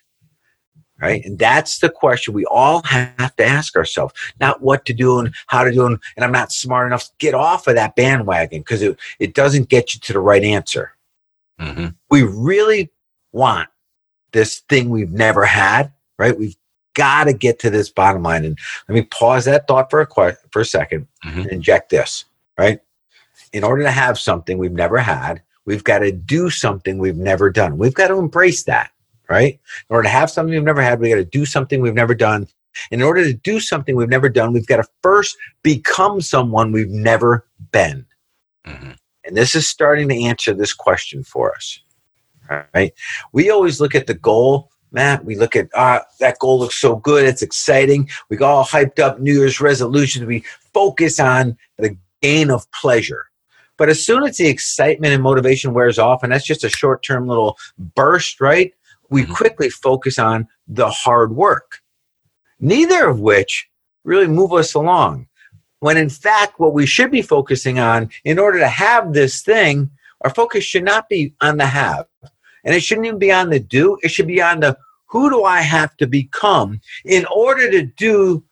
[1.01, 1.23] Right.
[1.23, 4.13] And that's the question we all have to ask ourselves.
[4.41, 5.85] Not what to do and how to do.
[5.85, 9.33] And, and I'm not smart enough to get off of that bandwagon because it, it
[9.33, 10.93] doesn't get you to the right answer.
[11.59, 11.95] Mhm.
[12.09, 12.91] We really
[13.31, 13.69] want
[14.31, 16.37] this thing we've never had, right?
[16.37, 16.55] We've
[16.93, 18.45] got to get to this bottom line.
[18.45, 21.41] And let me pause that thought for a que- for a 2nd Mhm.
[21.43, 22.25] and inject this,
[22.57, 22.79] right?
[23.53, 27.49] In order to have something we've never had, we've got to do something we've never
[27.49, 27.77] done.
[27.77, 28.91] We've got to embrace that,
[29.29, 29.59] right?
[29.89, 32.13] In order to have something we've never had, we got to do something we've never
[32.13, 32.47] done.
[32.91, 36.89] In order to do something we've never done, we've got to first become someone we've
[36.89, 38.05] never been.
[38.67, 38.95] Mhm.
[39.29, 41.79] And this is starting to answer this question for us.
[42.73, 42.93] Right?
[43.31, 45.23] We always look at the goal, Matt.
[45.23, 48.09] We look at ah, that goal looks so good, it's exciting.
[48.29, 50.25] We got all hyped up New Year's resolutions.
[50.25, 53.27] We focus on the gain of pleasure.
[53.77, 57.03] But as soon as the excitement and motivation wears off, and that's just a short
[57.03, 57.55] term little
[57.95, 58.73] burst, right?
[59.09, 59.35] We Mhm.
[59.35, 61.81] quickly focus on the hard work,
[62.59, 63.69] neither of which
[64.03, 65.27] really move us along
[65.79, 69.89] when in fact what we should be focusing on in order to have this thing
[70.21, 72.05] our focus should not be on the have.
[72.65, 75.43] And it shouldn't even be on the do it should be on the who do
[75.43, 78.43] i have to become in order to do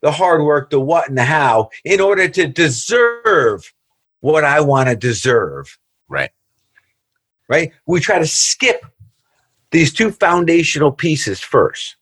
[0.00, 3.72] the hard work the what and the how in order to deserve
[4.20, 5.78] what i want to deserve.
[6.08, 6.30] Right.
[7.48, 7.72] right?
[7.86, 8.84] We try to skip
[9.70, 11.96] these two foundational pieces first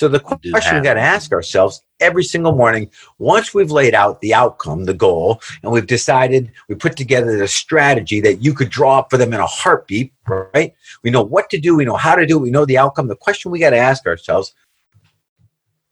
[0.00, 0.82] so the question we have.
[0.82, 5.42] got to ask ourselves every single morning once we've laid out the outcome, the goal,
[5.62, 9.34] and we've decided, we put together the strategy that you could draw up for them
[9.34, 10.72] in a heartbeat, right?
[11.02, 13.08] We know what to do, we know how to do, it, we know the outcome.
[13.08, 14.54] The question we got to ask ourselves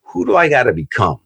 [0.01, 1.21] who do I got to become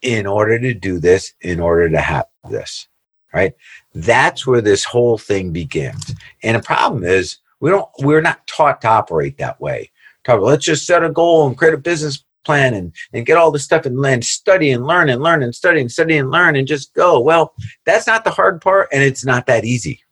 [0.00, 2.86] in order to do this, in order to have this,
[3.34, 3.52] right?
[3.94, 6.14] That's where this whole thing begins.
[6.44, 9.89] And the problem is, we don't, we're not taught to operate that way.
[10.24, 13.50] Talk, let's just set a goal and create a business plan and, and get all
[13.50, 16.56] this stuff and then study and learn and learn and study and study and learn
[16.56, 17.20] and just go.
[17.20, 17.54] Well,
[17.84, 20.02] that's not the hard part and it's not that easy,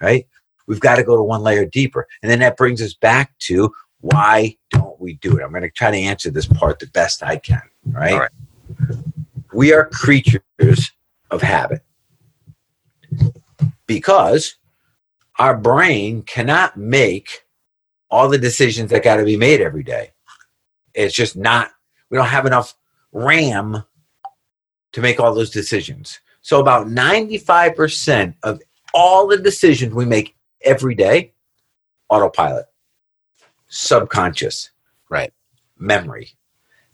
[0.00, 0.26] right?
[0.66, 2.06] We've got to go to one layer deeper.
[2.22, 5.42] And then that brings us back to why don't we do it?
[5.42, 8.12] I'm going to try to answer this part the best I can, right?
[8.12, 8.30] All right.
[9.52, 10.92] We are creatures
[11.30, 11.82] of habit
[13.86, 14.56] because
[15.38, 17.44] our brain cannot make
[18.10, 20.12] all the decisions that got to be made every day.
[20.94, 21.70] It's just not,
[22.10, 22.74] we don't have enough
[23.12, 23.84] RAM
[24.92, 26.18] to make all those decisions.
[26.42, 28.60] So, about 95% of
[28.92, 31.32] all the decisions we make every day,
[32.08, 32.66] autopilot,
[33.68, 34.70] subconscious,
[35.08, 35.32] Right.
[35.78, 36.36] memory,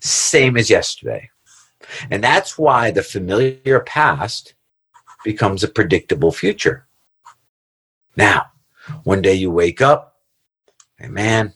[0.00, 1.31] same as yesterday.
[2.11, 4.55] And that's why the familiar past
[5.24, 6.87] becomes a predictable future.
[8.16, 8.52] Now,
[9.05, 10.15] one day you wake up,
[10.98, 11.52] and man,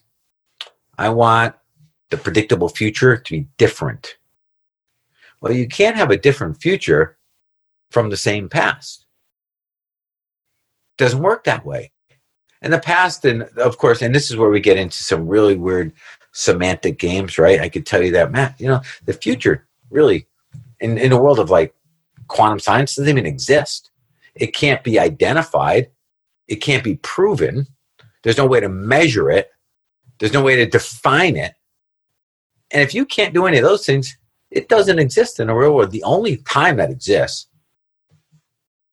[0.99, 1.55] I want
[2.11, 4.17] the predictable future to be different.
[5.41, 7.17] Well, you can't have a different future
[7.91, 9.07] from the same past.
[10.99, 11.93] Doesn't work that way.
[12.63, 15.57] And the past, and of course, and this is where we get into some really
[15.57, 15.93] weird
[16.33, 17.61] semantic games, right?
[17.61, 20.27] I could tell you that, Matt, you know, the future really,
[20.81, 21.75] in, in a world of like
[22.29, 23.91] quantum science, doesn't even exist.
[24.35, 25.91] It can't be identified,
[26.49, 27.67] it can't be proven.
[28.23, 29.51] There's no way to measure it,
[30.19, 31.55] there's no way to define it.
[32.71, 34.17] And if you can't do any of those things,
[34.51, 35.91] it doesn't exist in the real world.
[35.91, 37.49] The only time that exists,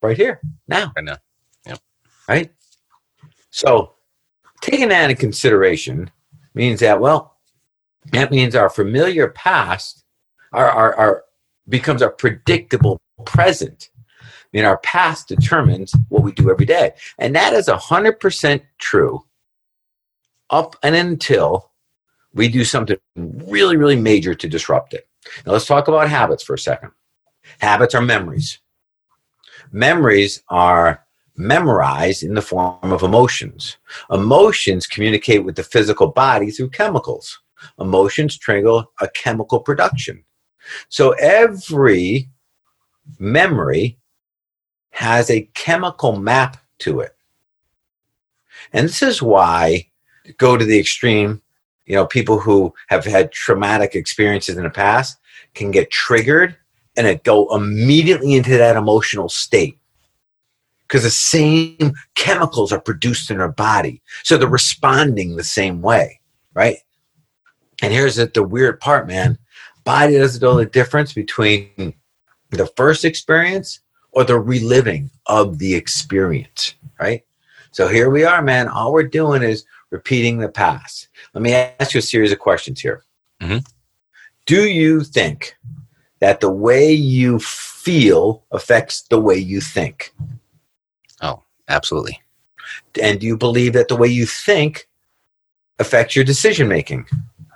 [0.01, 0.91] right here, now.
[0.95, 1.17] Right now.
[1.65, 1.79] Yep.
[2.27, 2.51] Right?
[3.49, 3.93] So,
[4.61, 6.09] taking that into consideration
[6.53, 7.37] means that, well,
[8.11, 10.05] that means our familiar past
[10.53, 11.23] our, our, our
[11.67, 13.89] becomes our predictable present.
[14.57, 16.93] I mean, our past determines what we do every day.
[17.19, 19.23] And that is 100% true
[20.49, 21.69] up and until
[22.33, 25.07] we do something really, really major to disrupt it.
[25.45, 26.89] Now, let's talk about habits for a second.
[27.59, 28.57] Habits are memories.
[29.71, 33.77] Memories are memorized in the form of emotions.
[34.09, 37.39] Emotions communicate with the physical body through chemicals.
[37.79, 40.23] Emotions trigger a chemical production.
[40.89, 42.31] So every
[43.19, 43.99] memory
[44.97, 47.15] has a chemical map to it.
[48.73, 49.91] And this is why
[50.37, 51.39] go to the extreme,
[51.85, 55.19] you know, people who have had traumatic experiences in the past
[55.53, 56.57] can get triggered
[56.95, 59.77] and it go immediately into that emotional state
[60.87, 64.01] because the same chemicals are produced in our body.
[64.23, 66.21] So they're responding the same way,
[66.55, 66.77] right?
[67.83, 69.37] And here's the, the weird part, man.
[69.83, 71.93] Body doesn't know the difference between
[72.49, 73.81] the first experience
[74.17, 77.23] or the reliving of the experience, right?
[77.69, 78.67] So here we are, man.
[78.67, 81.07] All we're doing is repeating the past.
[81.35, 83.03] Let me ask you a series of questions here.
[83.39, 83.63] Mhm.
[84.47, 85.55] Do you think
[86.17, 90.15] that the way you feel affects the way you think?
[91.21, 92.19] Oh, absolutely.
[92.99, 94.89] And do you believe that the way you think
[95.77, 97.05] affects your decision making?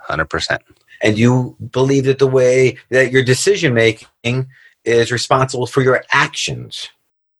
[0.08, 0.62] 100%.
[1.02, 4.46] And you believe that the way that your decision making
[4.84, 6.88] is responsible for your actions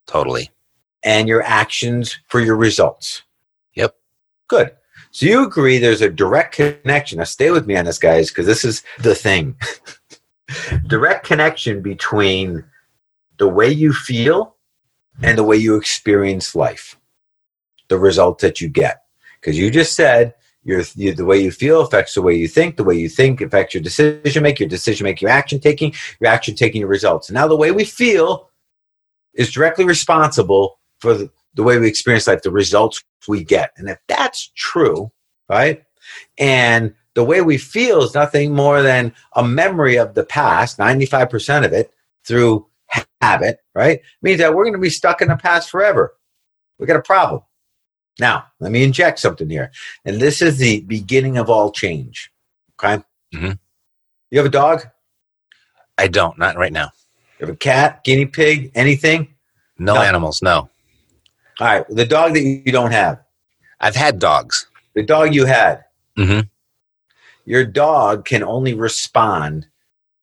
[0.07, 0.51] Totally.
[1.03, 3.23] and your actions for your results?
[3.75, 3.97] Yep.
[4.49, 4.73] Good.
[5.11, 7.19] So you agree there's a direct connection.
[7.19, 9.57] Now stay with me on this, guys, because this is the thing.
[10.87, 12.65] direct connection between
[13.39, 14.57] the way you feel
[15.23, 16.97] and the way you experience life,
[17.89, 19.03] the result that you get.
[19.41, 22.77] Because you just said your, you, the way you feel affects the way you think.
[22.77, 24.67] The way you think affects your decision making.
[24.67, 25.93] Your decision making, your action taking.
[26.21, 27.29] Your action taking, your results.
[27.29, 28.51] And now the way we feel
[29.35, 33.73] is directly responsible for the, the way we experience life, the results we get.
[33.77, 35.11] And if that's true,
[35.49, 35.83] right?
[36.39, 41.65] And the way we feel is nothing more than a memory of the past, 95%
[41.65, 41.93] of it
[42.25, 42.67] through
[43.21, 44.01] habit, right?
[44.23, 46.15] Means that we're going to be stuck in the past forever.
[46.79, 47.43] We got a problem.
[48.21, 49.71] Now, let me inject something here.
[50.05, 52.31] And this is the beginning of all change.
[52.83, 53.03] Okay.
[53.35, 53.59] Mhm.
[54.31, 54.87] You have a dog?
[55.99, 56.39] I don't.
[56.39, 56.91] Not right now.
[57.39, 59.35] You have a cat, guinea pig, anything?
[59.79, 60.03] No, No.
[60.03, 60.43] animals.
[60.43, 60.69] No.
[61.61, 61.85] All right.
[61.89, 63.21] The dog that you don't have,
[63.81, 64.67] I've had dogs.
[64.95, 65.85] the dog you had,
[66.17, 66.41] hmm
[67.45, 69.67] your dog can only respond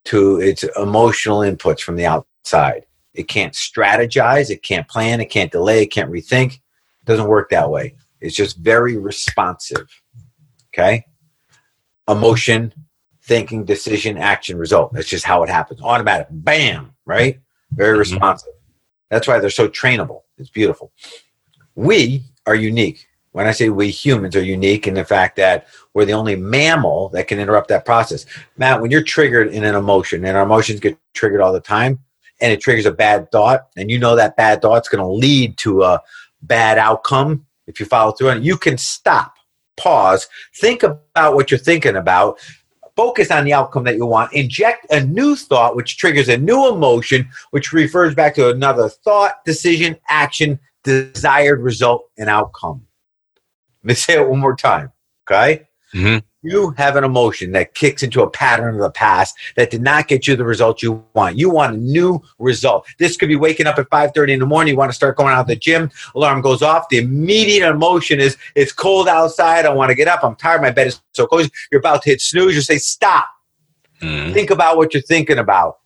[0.06, 2.86] to its emotional inputs from the outside.
[3.14, 6.62] It can't strategize, it can't plan, it can't delay, it can't rethink.
[7.10, 7.96] Doesn't work that way.
[8.22, 9.88] It's just very responsive.
[10.72, 11.06] Okay?
[12.08, 12.72] Emotion,
[13.24, 14.94] thinking, decision, action, result.
[14.94, 15.82] That's just how it happens.
[15.82, 16.28] Automatic.
[16.30, 17.40] Bam, right?
[17.72, 18.00] Very Mhm.
[18.02, 18.54] responsive.
[19.10, 20.22] That's why they're so trainable.
[20.38, 20.92] It's beautiful.
[21.74, 23.08] We are unique.
[23.32, 27.10] When I say we humans are unique in the fact that we're the only mammal
[27.10, 28.28] that can interrupt that process.
[28.56, 32.00] Matt, when you're triggered in an emotion, and our emotions get triggered all the time,
[32.40, 35.58] and it triggers a bad thought, and you know that bad thought's going to lead
[35.58, 36.00] to a
[36.42, 39.36] bad outcome if you follow through on it, you can stop,
[39.78, 42.40] pause, think about what you're thinking about,
[42.96, 46.68] focus on the outcome that you want, inject a new thought, which triggers a new
[46.68, 52.86] emotion, which refers back to another thought, decision, action, desired result, and outcome.
[53.84, 54.92] Let me say it one more time.
[55.30, 55.68] Okay?
[55.94, 59.82] hmm You have an emotion that kicks into a pattern of the past that did
[59.82, 61.38] not get you the result you want.
[61.38, 62.88] You want a new result.
[62.98, 64.74] This could be waking up at 5:30 in the morning.
[64.74, 65.92] You want to start going out to the gym.
[66.16, 66.88] Alarm goes off.
[66.88, 69.66] The immediate emotion is it's cold outside.
[69.66, 70.24] I want to get up.
[70.24, 70.62] I'm tired.
[70.62, 71.50] My bed is so cozy.
[71.72, 72.56] You're about to hit snooze.
[72.56, 73.28] You say stop.
[74.02, 75.80] hmm Think about what you're thinking about.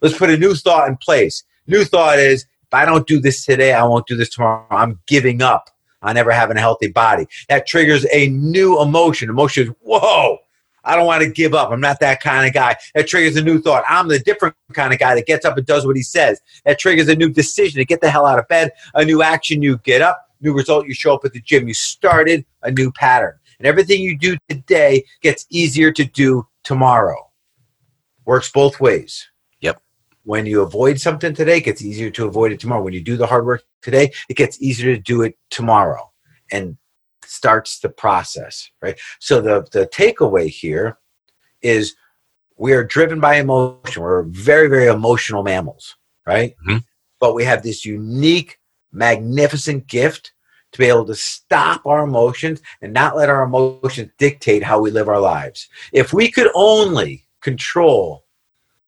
[0.00, 1.44] Let's put a new thought in place.
[1.68, 4.66] New thought is if I don't do this today, I won't do this tomorrow.
[4.70, 5.70] I'm giving up
[6.04, 7.26] on ever having a healthy body.
[7.48, 9.28] That triggers a new emotion.
[9.28, 10.38] Emotion is, whoa,
[10.84, 11.70] I don't want to give up.
[11.70, 12.76] I'm not that kind of guy.
[12.94, 13.84] That triggers a new thought.
[13.88, 16.40] I'm the different kind of guy that gets up and does what he says.
[16.64, 19.62] That triggers a new decision to get the hell out of bed, a new action.
[19.62, 20.86] You get up, new result.
[20.86, 21.66] You show up at the gym.
[21.66, 23.38] You started a new pattern.
[23.58, 27.30] And everything you do today gets easier to do tomorrow.
[28.26, 29.28] Works both ways.
[30.24, 32.82] When you avoid something today, it gets easier to avoid it tomorrow.
[32.82, 36.10] When you do the hard work today, it gets easier to do it tomorrow.
[36.50, 36.76] And
[37.26, 38.98] starts the process, right?
[39.18, 40.98] So the the takeaway here
[41.62, 41.94] is
[42.56, 44.02] we are driven by emotion.
[44.02, 45.96] We're very very emotional mammals,
[46.26, 46.54] right?
[46.66, 46.84] Mhm.
[47.20, 48.58] But we have this unique,
[48.92, 50.32] magnificent gift
[50.72, 54.90] to be able to stop our emotions and not let our emotions dictate how we
[54.90, 55.68] live our lives.
[55.92, 58.23] If we could only control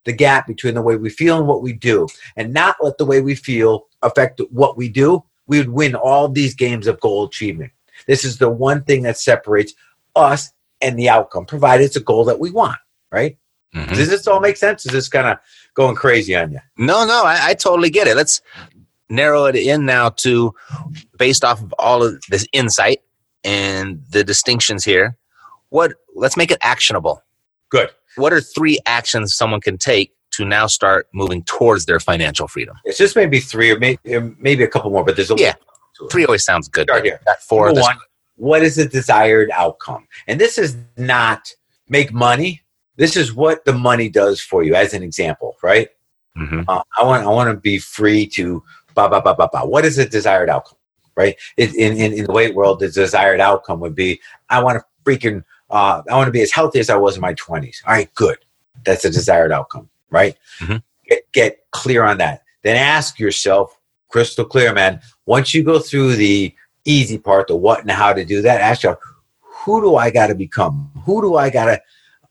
[0.07, 3.05] the gap between the way we feel and what we do and not let the
[3.05, 7.25] way we feel affect what we do, we would win all these games of goal
[7.25, 7.71] achievement.
[8.07, 9.73] This is the one thing that separates
[10.15, 10.51] us
[10.81, 12.77] and the outcome, provided it's a goal that we want,
[13.11, 13.37] right?
[13.75, 13.95] Mhm.
[13.95, 14.85] Does this all make sense?
[14.85, 15.37] Is this kind of
[15.73, 16.59] going crazy on you?
[16.77, 18.15] No, no, I, I totally get it.
[18.15, 18.41] Let's
[19.09, 20.53] narrow it in now to
[21.17, 23.01] based off of all of this insight
[23.43, 25.17] and the distinctions here.
[25.69, 27.21] What let's make it actionable.
[27.69, 27.89] Good.
[28.15, 32.75] What are three actions someone can take to now start moving towards their financial freedom?
[32.85, 33.99] It's just maybe three or maybe,
[34.39, 35.53] maybe a couple more, but there's a Yeah.
[36.11, 36.87] Three always sounds good.
[36.87, 37.19] Start here.
[37.25, 37.65] Got four.
[37.67, 37.97] Number one,
[38.35, 40.07] what is the desired outcome?
[40.27, 41.51] And this is not
[41.89, 42.61] make money.
[42.97, 45.89] This is what the money does for you, as an example, right?
[46.37, 46.65] Mhm.
[46.67, 48.63] Uh, I want I want to be free to
[48.93, 49.65] ba ba ba ba ba.
[49.65, 50.77] What is the desired outcome,
[51.15, 51.35] right?
[51.57, 54.85] It, in, in in the weight world, the desired outcome would be I want to
[55.03, 57.81] freaking uh, I want to be as healthy as I was in my twenties.
[57.85, 58.37] All right, good.
[58.85, 60.37] That's a desired outcome, right?
[60.59, 60.81] Mhm.
[61.07, 62.43] Get get clear on that.
[62.63, 63.77] Then ask yourself,
[64.09, 65.01] crystal clear, man.
[65.25, 66.53] Once you go through the
[66.85, 68.99] easy part, the what and how to do that, ask yourself,
[69.41, 70.91] who do I got to become?
[71.05, 71.81] Who do I got to?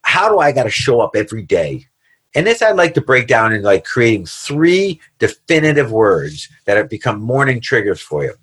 [0.03, 1.87] How do I got to show up every day?
[2.35, 6.89] And this I'd like to break down in like creating three definitive words that have
[6.91, 8.35] become morning triggers for you.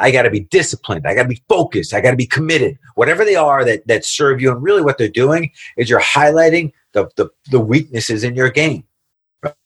[0.00, 1.06] I got to be disciplined.
[1.06, 1.94] I got to be focused.
[1.94, 2.78] I got to be committed.
[2.94, 6.72] Whatever they are that that serve you, and really what they're doing is you're highlighting
[6.92, 8.84] the the, the weaknesses in your game,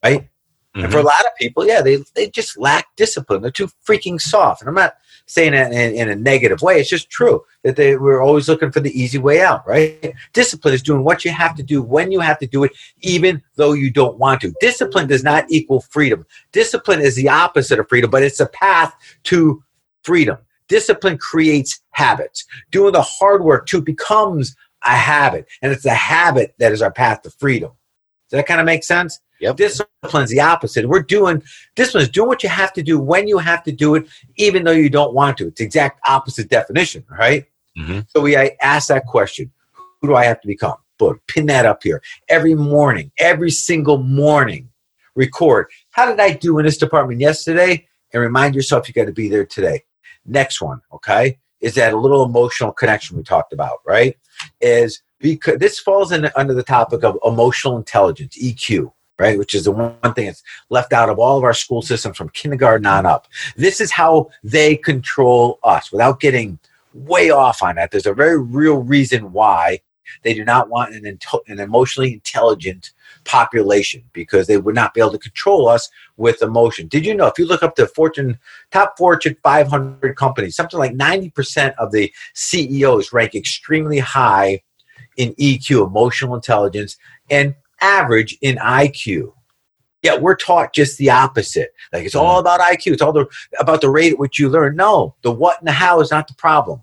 [0.03, 0.29] right?
[0.77, 1.07] And for a mm-hmm.
[1.07, 3.43] lot of people, yeah, they they just lack discipline.
[3.43, 4.61] They're too freaking soft.
[4.61, 4.95] And I'm not
[5.27, 6.81] saying it in, in a negative way.
[6.81, 10.13] It's just true that they we're always looking for the easy way out, right?
[10.33, 12.73] Discipline is doing what you have to do when you have to do it,
[13.03, 14.53] even though you don't want to.
[14.61, 16.27] Discipline does not equal freedom.
[16.53, 19.63] Discipline is the opposite of freedom, but it's a path to
[20.05, 20.39] freedom.
[20.69, 22.45] Discipline creates habits.
[22.71, 26.93] Doing the hard work too becomes a habit, and it's the habit that is our
[26.93, 27.73] path to freedom.
[28.31, 29.21] Does that kind of make sense?
[29.41, 29.57] Yep.
[29.57, 30.89] Discipline's the opposite.
[30.89, 31.43] We're doing
[31.75, 34.65] discipline is doing what you have to do when you have to do it, even
[34.65, 35.49] though you don't want to.
[35.49, 37.45] It's the exact opposite definition, right?
[37.77, 38.07] Mhm.
[38.11, 39.51] So we I ask that question:
[40.01, 40.77] Who do I have to become?
[40.99, 44.71] Boom, pin that up here every morning, every single morning.
[45.17, 45.67] Record.
[45.91, 47.87] How did I do in this department yesterday?
[48.13, 49.83] And remind yourself you got to be there today.
[50.27, 54.17] Next one, okay, is that a little emotional connection we talked about, right?
[54.61, 59.39] Is because this falls in under the topic of emotional intelligence, EQ, right?
[59.39, 62.29] Which is the one thing that's left out of all of our school systems from
[62.31, 63.27] kindergarten on up.
[63.57, 66.59] This is how they control us without getting
[66.93, 67.91] way off on that.
[67.91, 69.81] There's a very real reason why
[70.23, 71.19] they do not want an,
[71.49, 72.93] an emotionally intelligent
[73.25, 76.89] population because they would not be able to control us with emotion.
[76.89, 78.39] Did you know if you look up the Fortune
[78.71, 84.63] top Fortune 500 companies, something like 90% of the CEOs rank extremely high
[85.17, 86.97] in EQ, emotional intelligence,
[87.31, 89.33] and average in IQ.
[90.03, 91.73] Yet we're taught just the opposite.
[91.93, 92.47] Like it's all mm-hmm.
[92.47, 92.93] about IQ.
[92.93, 93.27] It's all the,
[93.59, 94.77] about the rate at which you learn.
[94.77, 96.83] No, the what and the how is not the problem.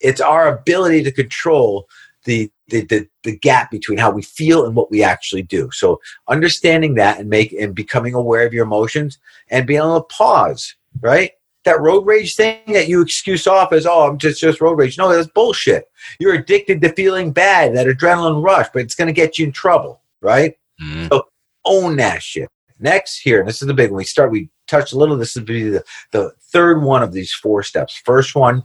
[0.00, 1.88] It's our ability to control
[2.24, 5.70] the, the, the, the gap between how we feel and what we actually do.
[5.72, 9.18] So understanding that and make and becoming aware of your emotions
[9.50, 11.32] and being able to pause, right?
[11.64, 14.96] That road rage thing that you excuse off as, oh, I'm just just road rage.
[14.96, 15.90] No, that's bullshit.
[16.18, 20.00] You're addicted to feeling bad, that adrenaline rush, but it's gonna get you in trouble,
[20.20, 20.56] right?
[20.82, 21.20] Mhm.
[21.64, 22.48] own that shit.
[22.80, 23.98] Next, here, and this is the big one.
[23.98, 25.16] We start, we touched a little.
[25.16, 27.96] This would be the, the third one of these four steps.
[28.04, 28.62] First one,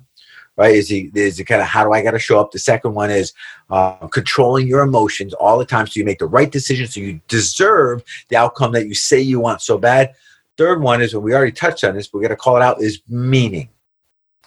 [0.58, 2.52] right, is the, is the kind of how do I got to show up.
[2.52, 3.34] The second one is
[3.70, 7.20] uh, controlling your emotions all the time so you make the right decision so you
[7.28, 10.14] deserve the outcome that you say you want so bad.
[10.58, 12.62] Third one is, and we already touched on this, but we got to call it
[12.62, 13.70] out, is meaning.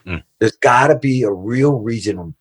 [0.06, 0.22] Mm.
[0.38, 2.34] There's got to be a real reason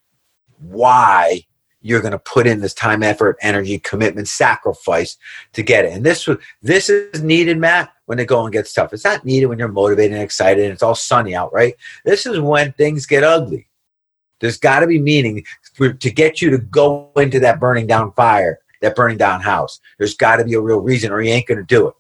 [0.59, 1.45] why
[1.85, 5.17] you're going to put in this time, effort, energy, commitment, sacrifice
[5.53, 5.93] to get it.
[5.93, 6.27] And this
[6.63, 8.91] this is needed, Matt, when the going gets tough.
[8.91, 11.75] It's not needed when you're motivated and excited and it's all sunny out, right?
[12.03, 13.67] This is when things get ugly.
[14.39, 18.13] There's got to be meaning for, to get you to go into that burning down
[18.13, 19.79] fire, that burning down house.
[19.99, 21.93] There's got to be a real reason, or you ain't going to do it,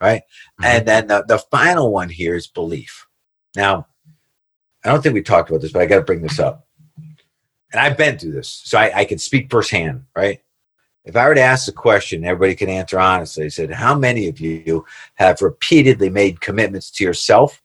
[0.00, 0.22] right?
[0.60, 0.64] Mm-hmm.
[0.64, 3.06] And then the, the final one here is belief.
[3.54, 3.86] Now,
[4.84, 6.67] I don't think we talked about this, but I got to bring this up
[7.72, 10.40] and I've been through this, so I, I can speak firsthand, right?
[11.04, 13.46] If I were to ask the question, everybody can answer honestly.
[13.46, 17.62] I said, How many of you have repeatedly made commitments to yourself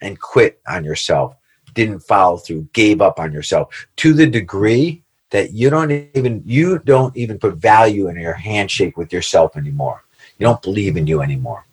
[0.00, 1.36] and quit on yourself,
[1.74, 6.78] didn't follow through, gave up on yourself to the degree that you don't even you
[6.80, 10.04] don't even put value in your handshake with yourself anymore.
[10.38, 11.66] You don't believe in you anymore.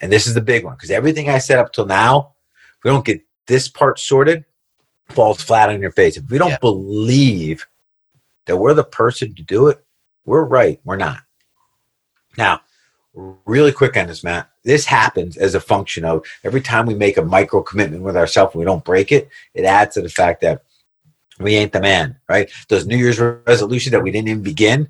[0.00, 2.34] And this is the big one because everything I said up till now,
[2.78, 4.44] if we don't get this part sorted,
[5.08, 6.16] falls flat on your face.
[6.16, 6.58] If we don't yeah.
[6.60, 7.66] believe
[8.46, 9.84] that we're the person to do it,
[10.24, 10.80] we're right.
[10.84, 11.20] We're not.
[12.36, 12.60] Now,
[13.14, 14.50] really quick on this, Matt.
[14.64, 18.54] This happens as a function of every time we make a micro commitment with ourselves
[18.54, 20.62] and we don't break it, it adds to the fact that
[21.38, 22.50] we ain't the man, right?
[22.68, 24.88] Those New Year's resolutions that we didn't even begin,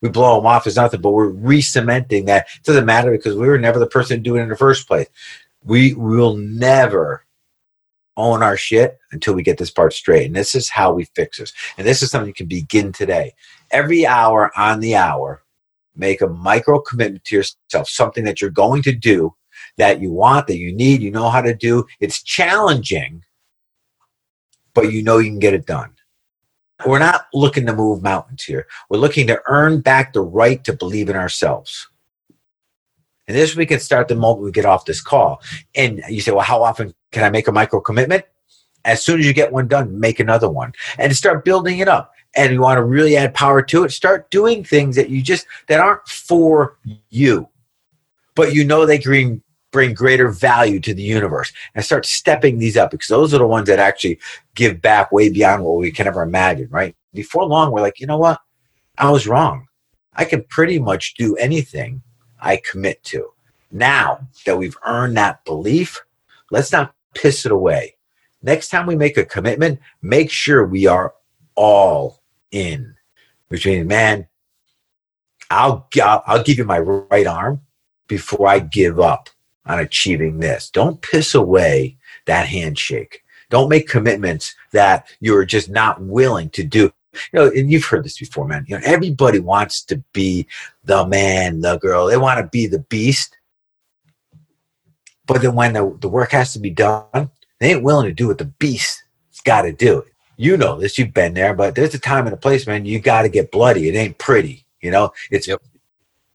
[0.00, 2.46] we blow them off as nothing, but we're re cementing that.
[2.56, 4.88] It doesn't matter because we were never the person to do it in the first
[4.88, 5.08] place.
[5.62, 7.24] We will never
[8.20, 10.26] own our shit until we get this part straight.
[10.26, 11.52] And this is how we fix this.
[11.78, 13.34] And this is something you can begin today.
[13.70, 15.42] Every hour on the hour,
[15.96, 19.34] make a micro commitment to yourself, something that you're going to do
[19.76, 21.84] that you want, that you need, you know how to do.
[22.00, 23.24] It's challenging,
[24.74, 25.92] but you know you can get it done.
[26.86, 28.66] We're not looking to move mountains here.
[28.88, 31.88] We're looking to earn back the right to believe in ourselves.
[33.30, 35.40] And this we can start the moment we get off this call.
[35.76, 38.24] And you say, well, how often can I make a micro commitment?
[38.84, 42.12] As soon as you get one done, make another one and start building it up.
[42.34, 45.46] And you want to really add power to it, start doing things that you just
[45.68, 46.76] that aren't for
[47.08, 47.48] you,
[48.34, 52.76] but you know they bring bring greater value to the universe and start stepping these
[52.76, 54.18] up because those are the ones that actually
[54.56, 56.96] give back way beyond what we can ever imagine, right?
[57.14, 58.40] Before long, we're like, you know what?
[58.98, 59.68] I was wrong.
[60.14, 62.02] I can pretty much do anything
[62.40, 63.32] I commit to.
[63.70, 66.00] Now that we've earned that belief,
[66.50, 67.96] let's not piss it away.
[68.42, 71.14] Next time we make a commitment, make sure we are
[71.54, 72.94] all in.
[73.48, 74.26] Which means, man,
[75.50, 77.60] I'll, I'll, I'll give you my right arm
[78.06, 79.28] before I give up
[79.66, 80.70] on achieving this.
[80.70, 83.22] Don't piss away that handshake.
[83.50, 88.04] Don't make commitments that you're just not willing to do you know, and you've heard
[88.04, 88.64] this before, man.
[88.68, 90.46] You know, everybody wants to be
[90.84, 92.06] the man, the girl.
[92.06, 93.36] They want to be the beast.
[95.26, 97.30] But then when the, the work has to be done,
[97.60, 99.02] they ain't willing to do what the beast's
[99.44, 100.04] got to do.
[100.36, 102.86] You know this, you've been there, but there's a time and a place, man.
[102.86, 103.88] You got to get bloody.
[103.88, 104.64] It ain't pretty.
[104.80, 105.62] You know, it's yep.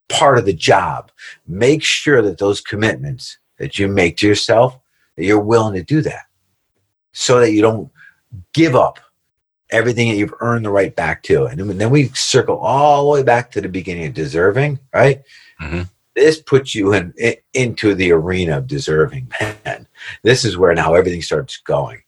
[0.09, 1.11] part of the job.
[1.47, 4.77] Make sure that those commitments that you make to yourself,
[5.15, 6.25] that you're willing to do that
[7.13, 7.89] so that you don't
[8.53, 8.99] give up
[9.71, 11.45] everything that you've earned the right back to.
[11.45, 15.23] And then we circle all the way back to the beginning of deserving, right?
[15.61, 15.83] Mm-hmm.
[16.15, 19.87] This puts you in, in, into the arena of deserving, man.
[20.23, 22.01] This is where now everything starts going.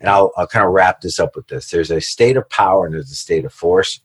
[0.00, 1.70] And I'll, I'll kind of wrap this up with this.
[1.70, 4.00] There's a state of power and there's a state of force.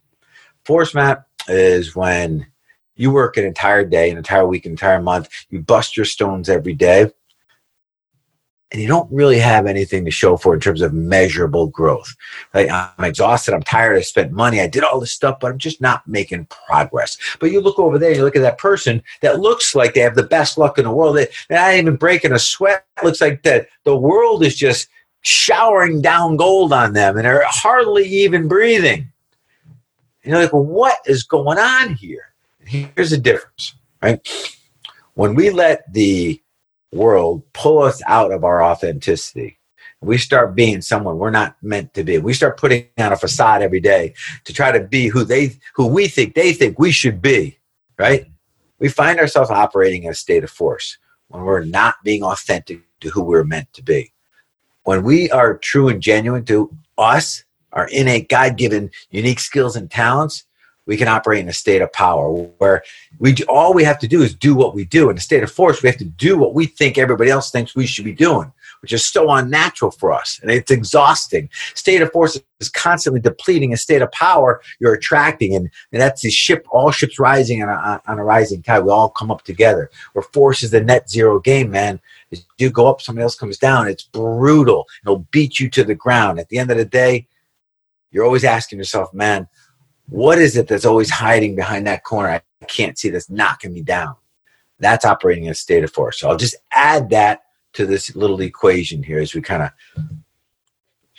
[0.65, 2.47] Force Matt is when
[2.95, 5.29] you work an entire day, an entire week, an entire month.
[5.49, 7.11] You bust your stones every day
[8.71, 12.15] and you don't really have anything to show for in terms of measurable growth.
[12.53, 15.57] Like I'm exhausted, I'm tired, I spent money, I did all this stuff, but I'm
[15.57, 17.17] just not making progress.
[17.39, 20.15] But you look over there, you look at that person that looks like they have
[20.15, 21.15] the best luck in the world.
[21.15, 22.85] They, they're not even breaking a sweat.
[22.97, 24.89] It looks like that the world is just
[25.21, 29.11] showering down gold on them and they're hardly even breathing.
[30.23, 32.33] And you're like, well, what is going on here?
[32.65, 34.19] Here's the difference, right?
[35.13, 36.41] When we let the
[36.91, 39.59] world pull us out of our authenticity.
[40.01, 42.19] We start being someone we're not meant to be.
[42.19, 44.13] We start putting on a facade every day
[44.45, 47.57] to try to be who they who we think they think we should be,
[47.97, 48.25] right?
[48.79, 50.97] We find ourselves operating in a state of force
[51.29, 54.13] when we're not being authentic to who we're meant to be.
[54.83, 60.45] When we are true and genuine to us, our innate God-given unique skills and talents,
[60.87, 62.81] we can operate in a state of power where
[63.19, 65.09] we all we have to do is do what we do.
[65.09, 67.75] In a state of force, we have to do what we think everybody else thinks
[67.75, 70.39] we should be doing, which is so unnatural for us.
[70.41, 71.49] And it's exhausting.
[71.75, 73.73] State of force is constantly depleting.
[73.73, 75.53] A state of power, you're attracting.
[75.55, 78.85] And, and that's the ship, all ships rising on a, on a rising tide.
[78.85, 79.91] We all come up together.
[80.13, 81.99] Where force is the net zero game, man.
[82.31, 83.89] As you go up, somebody else comes down.
[83.89, 84.85] It's brutal.
[85.03, 86.39] It'll beat you to the ground.
[86.39, 87.27] At the end of the day,
[88.11, 89.49] you're always asking yourself, man,
[90.09, 92.29] what is it that's always hiding behind that corner?
[92.29, 94.15] I can't see that's knocking me down.
[94.79, 96.19] That's operating in a state of force.
[96.19, 97.43] So I'll just add that
[97.73, 99.71] to this little equation here as we kind of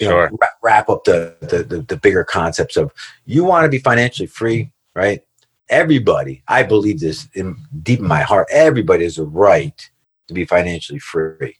[0.00, 0.30] Sure.
[0.30, 2.92] know, wrap, up the, the, the the bigger concepts of
[3.24, 5.22] you want to be financially free, right?
[5.70, 8.46] Everybody, I believe this in deep in my heart.
[8.50, 9.90] Everybody has a right
[10.28, 11.56] to be financially free,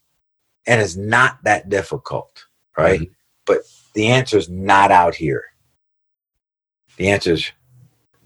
[0.65, 2.45] and it's not that difficult,
[2.77, 3.01] right?
[3.01, 3.11] Mm-hmm.
[3.45, 3.63] But
[3.93, 5.43] the answer is not out here.
[6.99, 7.51] The answer is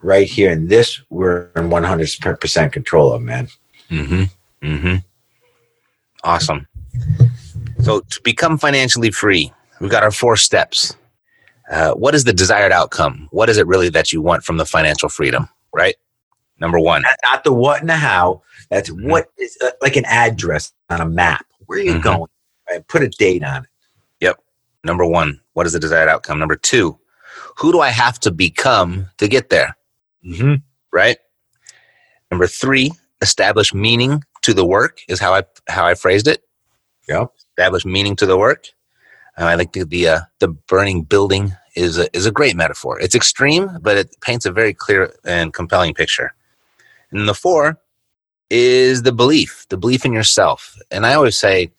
[0.01, 2.09] right here, and this we're in one hundred
[2.41, 3.47] percent control of, man.
[3.91, 4.23] Mm-hmm.
[4.67, 4.95] Mm-hmm.
[6.23, 6.67] Awesome.
[7.83, 10.97] So to become financially free, we've got our four steps.
[11.71, 13.27] Uh, what is the desired outcome?
[13.31, 15.47] What is it really that you want from the financial freedom?
[15.71, 15.95] Right.
[16.59, 17.03] Number one.
[17.03, 18.41] Not, not the what and the how.
[18.71, 19.07] That's Mhm.
[19.09, 21.45] what is uh, like an address on a map.
[21.67, 22.01] Where are you Mhm.
[22.03, 22.29] going?
[22.69, 22.87] Right?
[22.87, 23.69] Put a date on it.
[24.19, 24.39] Yep.
[24.83, 25.41] Number one.
[25.53, 26.39] What is the desired outcome?
[26.39, 26.97] Number two.
[27.57, 29.77] Who do I have to become to get there?
[30.25, 30.55] Mm-hmm.
[30.91, 31.17] Right.
[32.31, 32.91] Number three.
[33.21, 36.43] Establish meaning to the work is how I how I phrased it.
[37.07, 37.31] Yep.
[37.51, 38.67] establish meaning to the work.
[39.37, 42.99] Uh, I think the the, uh, the burning building is a, is a great metaphor.
[42.99, 46.33] It's extreme, but it paints a very clear and compelling picture.
[47.11, 47.79] And the four
[48.49, 50.77] is the belief, the belief in yourself.
[50.91, 51.71] And I always say,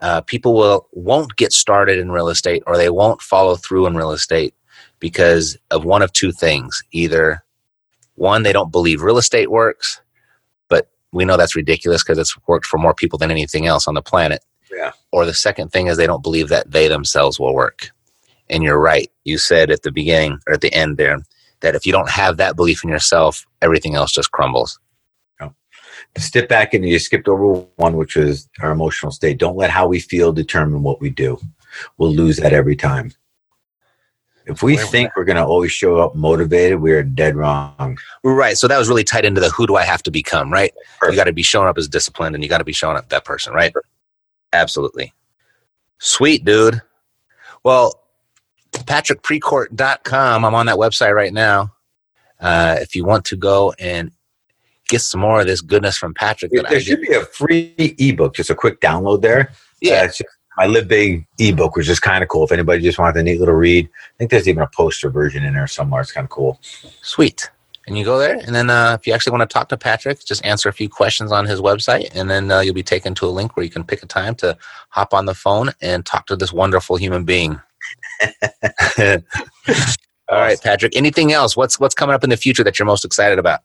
[0.00, 3.96] uh, people will won't get started in real estate or they won't follow through in
[3.96, 4.54] real estate
[5.04, 7.44] because of one of two things: either
[8.14, 10.00] one, they don't believe real estate works,
[10.70, 13.92] but we know that's ridiculous because it's worked for more people than anything else on
[13.92, 14.42] the planet
[14.72, 14.92] Yeah.
[15.12, 17.90] or the second thing is they don't believe that they themselves will work.
[18.48, 19.10] And you're right.
[19.24, 21.18] You said at the beginning or at the end there
[21.60, 24.78] that if you don't have that belief in yourself, everything else just crumbles.
[26.16, 29.36] Step back and you skipped over one, which is our emotional state.
[29.38, 31.38] Don't let how we feel determine what we do.
[31.98, 33.12] We'll lose that every time.
[34.46, 37.96] If we think we're going to always show up motivated, we are dead wrong.
[38.22, 38.58] Right.
[38.58, 40.72] So that was really tied into the who do I have to become, right?
[41.12, 43.08] You got to be showing up as disciplined and you got to be showing up
[43.08, 43.72] that person, right?
[44.52, 45.14] Absolutely.
[45.98, 46.82] Sweet, dude.
[47.62, 48.00] Well,
[48.72, 50.44] patrickprecourt.com.
[50.44, 51.72] I'm on that website right now.
[52.40, 54.10] Uh, if you want to go and
[54.88, 57.74] get some more of this goodness from Patrick, that I There should be a free
[57.98, 59.52] ebook, just a quick download there.
[59.80, 60.24] yeah, Uh,
[60.56, 62.44] my Live Big ebook, which is kind of cool.
[62.44, 65.44] If anybody just wanted a neat little read, I think there's even a poster version
[65.44, 66.00] in there somewhere.
[66.00, 66.60] It's kind of cool.
[67.02, 67.50] Sweet.
[67.86, 70.24] And you go there, and then uh, if you actually want to talk to Patrick,
[70.24, 73.26] just answer a few questions on his website, and then uh, you'll be taken to
[73.26, 74.56] a link where you can pick a time to
[74.88, 77.60] hop on the phone and talk to this wonderful human being.
[80.30, 80.96] All right, Patrick.
[80.96, 81.58] Anything else?
[81.58, 83.60] What's what's coming up in the future that you're most excited about?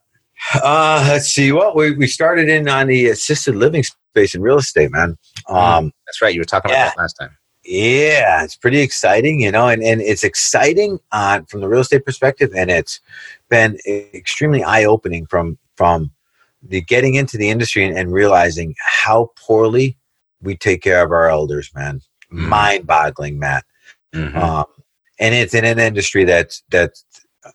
[0.56, 1.52] Uh, let's see.
[1.52, 5.18] Well, we, we started in on the assisted living space in real estate, man.
[5.48, 6.34] Um, That's right.
[6.34, 7.36] You were talking about that last time.
[7.66, 12.06] Yeah, it's pretty exciting, you know, and, and it's exciting on from the real estate
[12.06, 13.00] perspective, and it's
[13.50, 16.12] been extremely eye opening from from
[16.64, 19.98] the getting into the industry and, and realizing how poorly
[20.42, 22.02] we take care of our elders, man.
[22.32, 22.48] Mhm.
[22.48, 23.66] Mind boggling, Matt.
[24.16, 24.36] Mhm.
[24.36, 24.66] Um,
[25.20, 27.04] and it's in an industry that's that's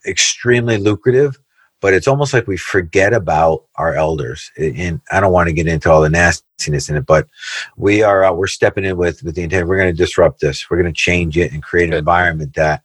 [0.07, 1.39] extremely lucrative,
[1.85, 4.51] but it's almost like we forget about our elders.
[4.57, 7.29] And I don't want to get into all the nastiness in it, but
[7.77, 9.69] we are uh, we're stepping in with with the intent.
[9.69, 10.71] We're going to disrupt this.
[10.71, 12.85] We're going to change it and create an environment that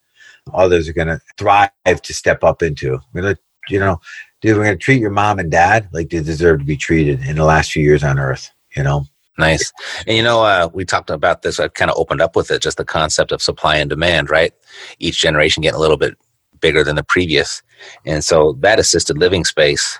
[0.52, 3.00] others are going to thrive to step up into.
[3.14, 3.40] We're going to,
[3.70, 4.02] you know,
[4.42, 7.22] dude, we're going to treat your mom and dad like they deserve to be treated
[7.22, 8.50] in the last few years on Earth.
[8.76, 9.06] You know,
[9.38, 9.72] Nice.
[10.06, 11.58] And you know, uh, we talked about this.
[11.58, 14.52] I kind of opened up with it, just the concept of supply and demand, right?
[14.98, 16.18] Each generation getting a little bit
[16.60, 17.62] bigger than the previous.
[18.04, 19.98] And so that assisted living space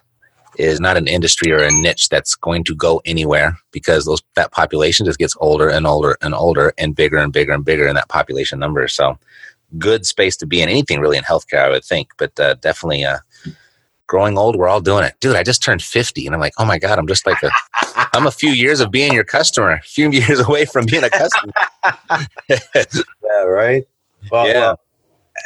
[0.58, 4.52] is not an industry or a niche that's going to go anywhere because those that
[4.52, 7.94] population just gets older and older and older and bigger and bigger and bigger in
[7.94, 8.86] that population number.
[8.88, 9.18] So
[9.78, 13.04] good space to be in anything really in healthcare, I would think, but uh, definitely
[13.04, 13.18] uh,
[14.08, 14.56] growing old.
[14.56, 15.36] We're all doing it, dude.
[15.36, 17.50] I just turned 50 and I'm like, oh my God, I'm just like a,
[18.12, 21.10] I'm a few years of being your customer, a few years away from being a
[21.10, 21.52] customer.
[22.48, 23.84] yeah, right.
[24.30, 24.60] Well, Yeah.
[24.60, 24.80] well,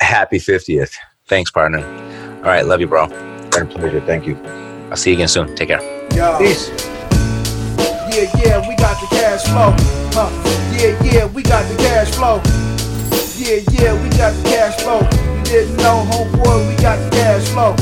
[0.00, 0.94] happy fiftieth.
[1.26, 1.84] Thanks, partner.
[2.38, 3.08] All right, love you, bro.
[3.08, 4.00] Been a pleasure.
[4.00, 4.36] Thank you.
[4.90, 5.54] I'll see you again soon.
[5.54, 5.82] Take care.
[6.14, 6.38] Yo.
[6.38, 6.68] Peace.
[8.14, 9.74] Yeah, yeah, we got the cash flow.
[10.12, 10.30] Huh.
[10.78, 12.40] Yeah, yeah, we got the cash flow.
[13.36, 15.00] Yeah, yeah, we got the cash flow.
[15.00, 17.74] You didn't know, homeboy, we got the cash flow.